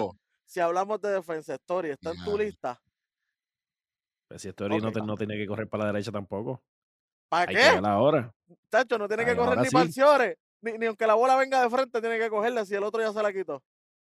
[0.45, 2.81] Si hablamos de defensa, Story, ¿está en tu lista?
[4.27, 6.61] Pues si Story no, no, tiene que correr para la derecha tampoco.
[7.29, 7.53] ¿Para qué?
[7.53, 8.33] Que ahora.
[8.69, 9.97] Chacho, no tiene que correr ni sí.
[10.61, 13.13] Ni, ni aunque la bola venga de frente, tiene que cogerla si el otro ya
[13.13, 13.63] se la quitó.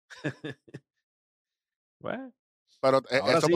[1.99, 2.33] Bueno.
[2.79, 3.47] Pero eh, eso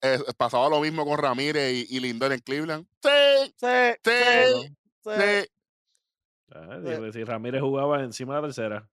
[0.00, 2.86] eh, pasaba, lo mismo con Ramírez y, y, Lindor en Cleveland.
[3.02, 3.66] Sí, sí,
[4.02, 4.74] sí,
[5.04, 5.48] sí.
[6.54, 6.78] Ah,
[7.12, 8.88] si Ramírez jugaba encima de la tercera.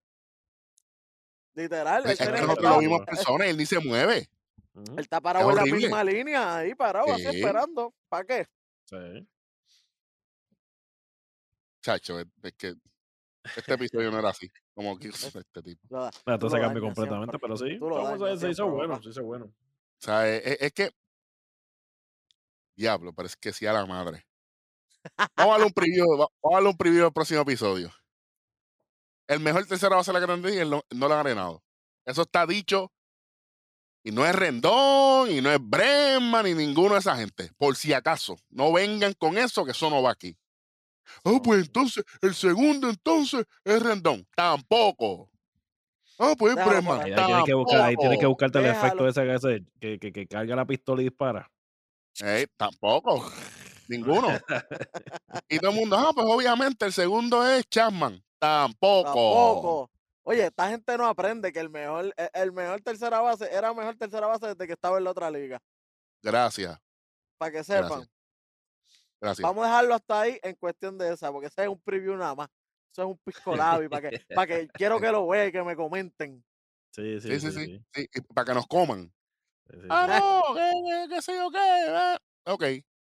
[1.53, 2.05] Literal.
[2.05, 4.29] Es, que nosotros lo vimos personas y él ni se mueve.
[4.75, 7.93] Él está parado en la misma línea, ahí parado, así esperando.
[8.07, 8.47] ¿Para qué?
[8.85, 9.27] Sí.
[11.81, 12.27] Chacho, es
[12.57, 12.75] que
[13.55, 14.49] este episodio no era así.
[14.79, 15.85] Como que este tipo.
[15.89, 17.77] No, entonces cambió completamente, pero sí.
[18.37, 19.43] se hizo bueno, se hizo bueno.
[19.47, 19.51] O
[19.97, 20.89] sea, es, es, que.
[22.77, 24.25] Diablo, parece que sí a la madre.
[25.35, 27.91] Vamos a darle un preview, vamos a darle un preview del próximo episodio.
[29.27, 31.61] El mejor tercera base de la Grande Liga no, no lo ha ganado.
[32.05, 32.89] Eso está dicho.
[34.01, 37.51] Y no es Rendón, y no es Breman, ni ninguno de esa gente.
[37.57, 40.37] Por si acaso, no vengan con eso, que eso no va aquí.
[41.23, 44.27] Ah, pues entonces, el segundo entonces es Rendón.
[44.35, 45.29] Tampoco.
[46.17, 47.01] Ah, pues es Breman.
[47.01, 50.27] Ahí, tienes que buscar, ahí tienes que buscarte el efecto ese, ese que, que, que,
[50.27, 51.49] carga la pistola y dispara.
[52.21, 53.31] Eh, tampoco.
[53.87, 54.27] Ninguno.
[55.49, 58.21] y todo el mundo, ah, pues obviamente el segundo es Chapman.
[58.37, 59.03] Tampoco.
[59.05, 59.91] Tampoco.
[60.23, 63.95] Oye, esta gente no aprende que el mejor, e, el mejor tercera base era mejor
[63.95, 65.59] tercera base desde que estaba en la otra liga.
[66.21, 66.77] Gracias.
[67.37, 68.07] Para que sepan.
[69.21, 72.35] Vamos a dejarlo hasta ahí en cuestión de esa, porque ese es un preview nada
[72.35, 72.49] más.
[72.91, 75.75] Eso es un pisco para que, para que quiero que lo vean y que me
[75.75, 76.43] comenten.
[76.91, 77.51] Sí, sí, sí.
[77.51, 79.13] sí, sí, para que nos coman.
[79.89, 82.17] ah, no, qué, qué sé yo qué.
[82.45, 82.63] Ok,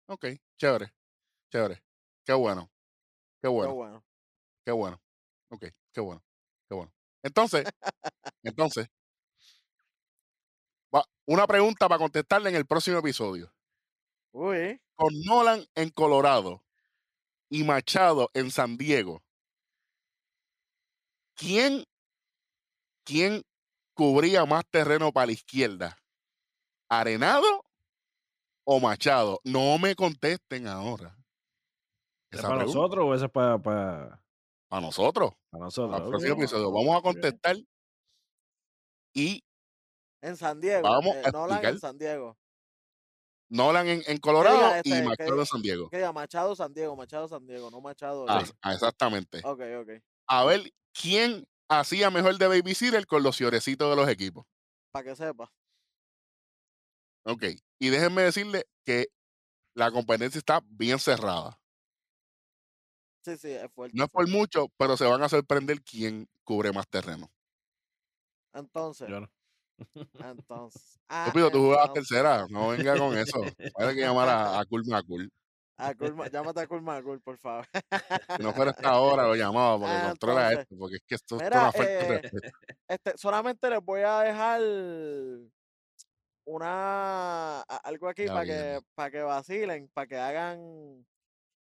[0.07, 0.25] ok,
[0.57, 0.93] chévere,
[1.51, 1.83] chévere.
[2.25, 2.69] Qué bueno,
[3.41, 3.71] qué bueno.
[3.71, 4.05] Qué bueno.
[4.65, 5.01] Qué bueno.
[5.49, 6.23] Ok, qué bueno,
[6.69, 6.93] qué bueno.
[7.23, 7.65] Entonces,
[8.43, 8.87] entonces,
[11.25, 13.51] una pregunta para contestarle en el próximo episodio.
[14.33, 14.81] Uy.
[14.95, 16.63] Con Nolan en Colorado
[17.49, 19.23] y Machado en San Diego.
[21.35, 21.83] ¿Quién,
[23.05, 23.43] quién
[23.95, 25.97] cubría más terreno para la izquierda?
[26.89, 27.65] ¿Arenado
[28.65, 29.39] o Machado?
[29.43, 31.15] No me contesten ahora.
[32.31, 34.23] ¿Es para nosotros o eso es para, para...
[34.67, 35.33] para nosotros?
[35.51, 36.23] Para nosotros.
[36.23, 36.71] episodio.
[36.71, 37.57] Vamos a contestar
[39.13, 39.43] y
[40.21, 40.81] en San Diego.
[40.81, 42.37] Vamos eh, a Nolan en San Diego.
[43.49, 45.89] Nolan en, en Colorado y Machado en San Diego.
[45.89, 48.25] Que Machado San Diego, Machado San Diego, no Machado.
[48.27, 49.41] Ah, ah, exactamente.
[49.43, 49.89] Ok, ok.
[50.27, 54.45] A ver quién hacía mejor de babysitter con los fiorecitos de los equipos.
[54.91, 55.51] Para que sepa.
[57.25, 57.43] Ok.
[57.79, 59.07] Y déjenme decirle que
[59.75, 61.59] la competencia está bien cerrada.
[63.23, 63.97] Sí, sí, es fuerte.
[63.97, 67.31] No es por mucho, pero se van a sorprender quién cubre más terreno.
[68.53, 69.09] Entonces.
[70.23, 70.99] Entonces.
[71.07, 73.41] Ah, pido, tú jugabas tercera, no venga con eso.
[73.75, 75.31] Hay que llamar a, a Cool Macul.
[75.77, 75.93] A
[76.31, 77.65] llámate a Cool Macul, por favor.
[78.37, 81.37] Si no fuera esta hora, lo llamaba porque ah, controla esto, porque es que esto,
[81.41, 82.31] es una eh,
[82.87, 84.61] este, Solamente les voy a dejar
[86.45, 91.05] una algo aquí para que, para que vacilen, para que hagan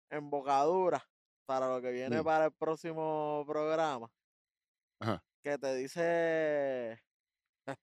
[0.10, 1.04] embocadura
[1.46, 4.10] para lo que viene para el próximo programa.
[5.00, 5.24] Ajá.
[5.44, 7.02] Que te dice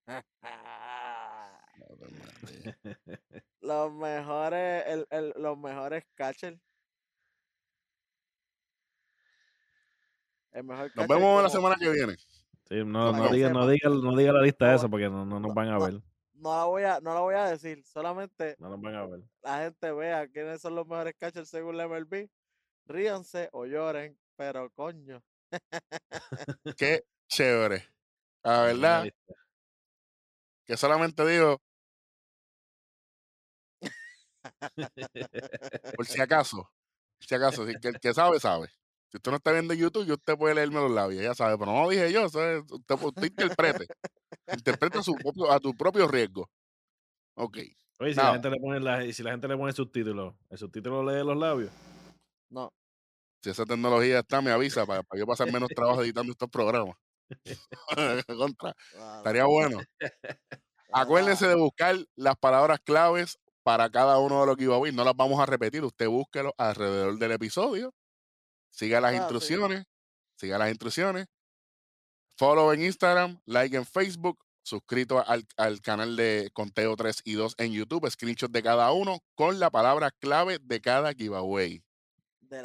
[3.61, 6.59] los mejores, el, el, los mejores catchers.
[10.53, 12.17] El mejor Nos vemos la semana que viene.
[12.69, 15.55] Sí, no, no, diga, no, diga, no diga la lista esa porque no, no nos
[15.55, 16.03] van a ver.
[16.35, 19.23] No la voy a, no la voy a decir, solamente no nos van a ver.
[19.43, 22.29] la gente vea quiénes son los mejores catchers según la MLB.
[22.87, 25.23] Ríanse o lloren, pero coño.
[26.77, 27.85] Qué chévere.
[28.43, 29.09] La verdad,
[30.69, 31.61] que solamente digo,
[35.97, 36.71] por si acaso,
[37.19, 38.69] si acaso, si, que el que sabe, sabe.
[39.11, 41.85] Si usted no está viendo YouTube, usted puede leerme los labios, ya sabe, pero no
[41.85, 43.87] lo dije yo, usted, usted interprete.
[44.53, 46.51] Interpreta su propio, a tu propio riesgo.
[47.35, 47.57] Ok.
[48.01, 51.03] Oye, si la, gente le pone la, si la gente le pone subtítulos, ¿el subtítulo
[51.03, 51.73] lee los labios?
[52.51, 52.71] No.
[53.43, 56.95] Si esa tecnología está, me avisa para, para yo pasar menos trabajo editando estos programas.
[58.39, 58.75] Contra.
[59.19, 59.81] Estaría bueno.
[60.93, 64.95] Acuérdense de buscar las palabras claves para cada uno de los giveaways.
[64.95, 65.85] No las vamos a repetir.
[65.85, 67.93] Usted búsquelo alrededor del episodio.
[68.71, 69.85] Siga las instrucciones.
[70.37, 71.27] Siga las instrucciones.
[72.37, 77.57] Follow en Instagram, like en Facebook, suscrito al, al, canal de Conteo 3 y 2
[77.59, 81.83] en YouTube, screenshot de cada uno con la palabra clave de cada giveaway.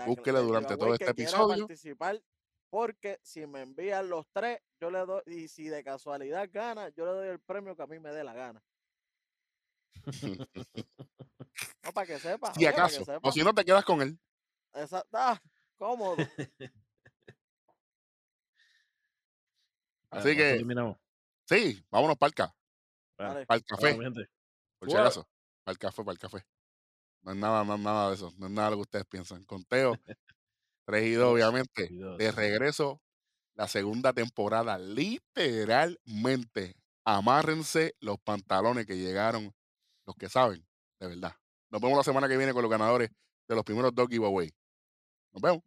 [0.06, 1.68] Búsquelo durante todo este episodio.
[1.68, 2.22] Participar
[2.74, 7.06] porque si me envían los tres, yo le doy, y si de casualidad gana, yo
[7.06, 8.64] le doy el premio que a mí me dé la gana.
[11.84, 12.52] no, para que sepa.
[12.56, 14.20] Si acaso, o si no te quedas con él.
[14.74, 15.40] Exacto, ah,
[15.78, 16.18] cómodo.
[20.10, 20.66] Así que,
[21.46, 22.56] sí, vámonos para el, ca
[23.16, 23.96] para el café.
[24.80, 25.30] Por si acaso,
[25.64, 26.44] para el café, para el café.
[27.22, 28.34] No es nada, no es nada de eso.
[28.40, 29.44] No es nada de lo que ustedes piensan.
[29.44, 29.94] Conteo
[30.86, 31.90] 3 y 2, obviamente.
[32.18, 33.02] De regreso,
[33.56, 34.78] la segunda temporada.
[34.78, 36.76] Literalmente,
[37.06, 39.54] amárrense los pantalones que llegaron,
[40.06, 40.66] los que saben,
[41.00, 41.36] de verdad.
[41.70, 43.10] Nos vemos la semana que viene con los ganadores
[43.48, 44.54] de los primeros dos giveaways.
[45.32, 45.64] Nos vemos.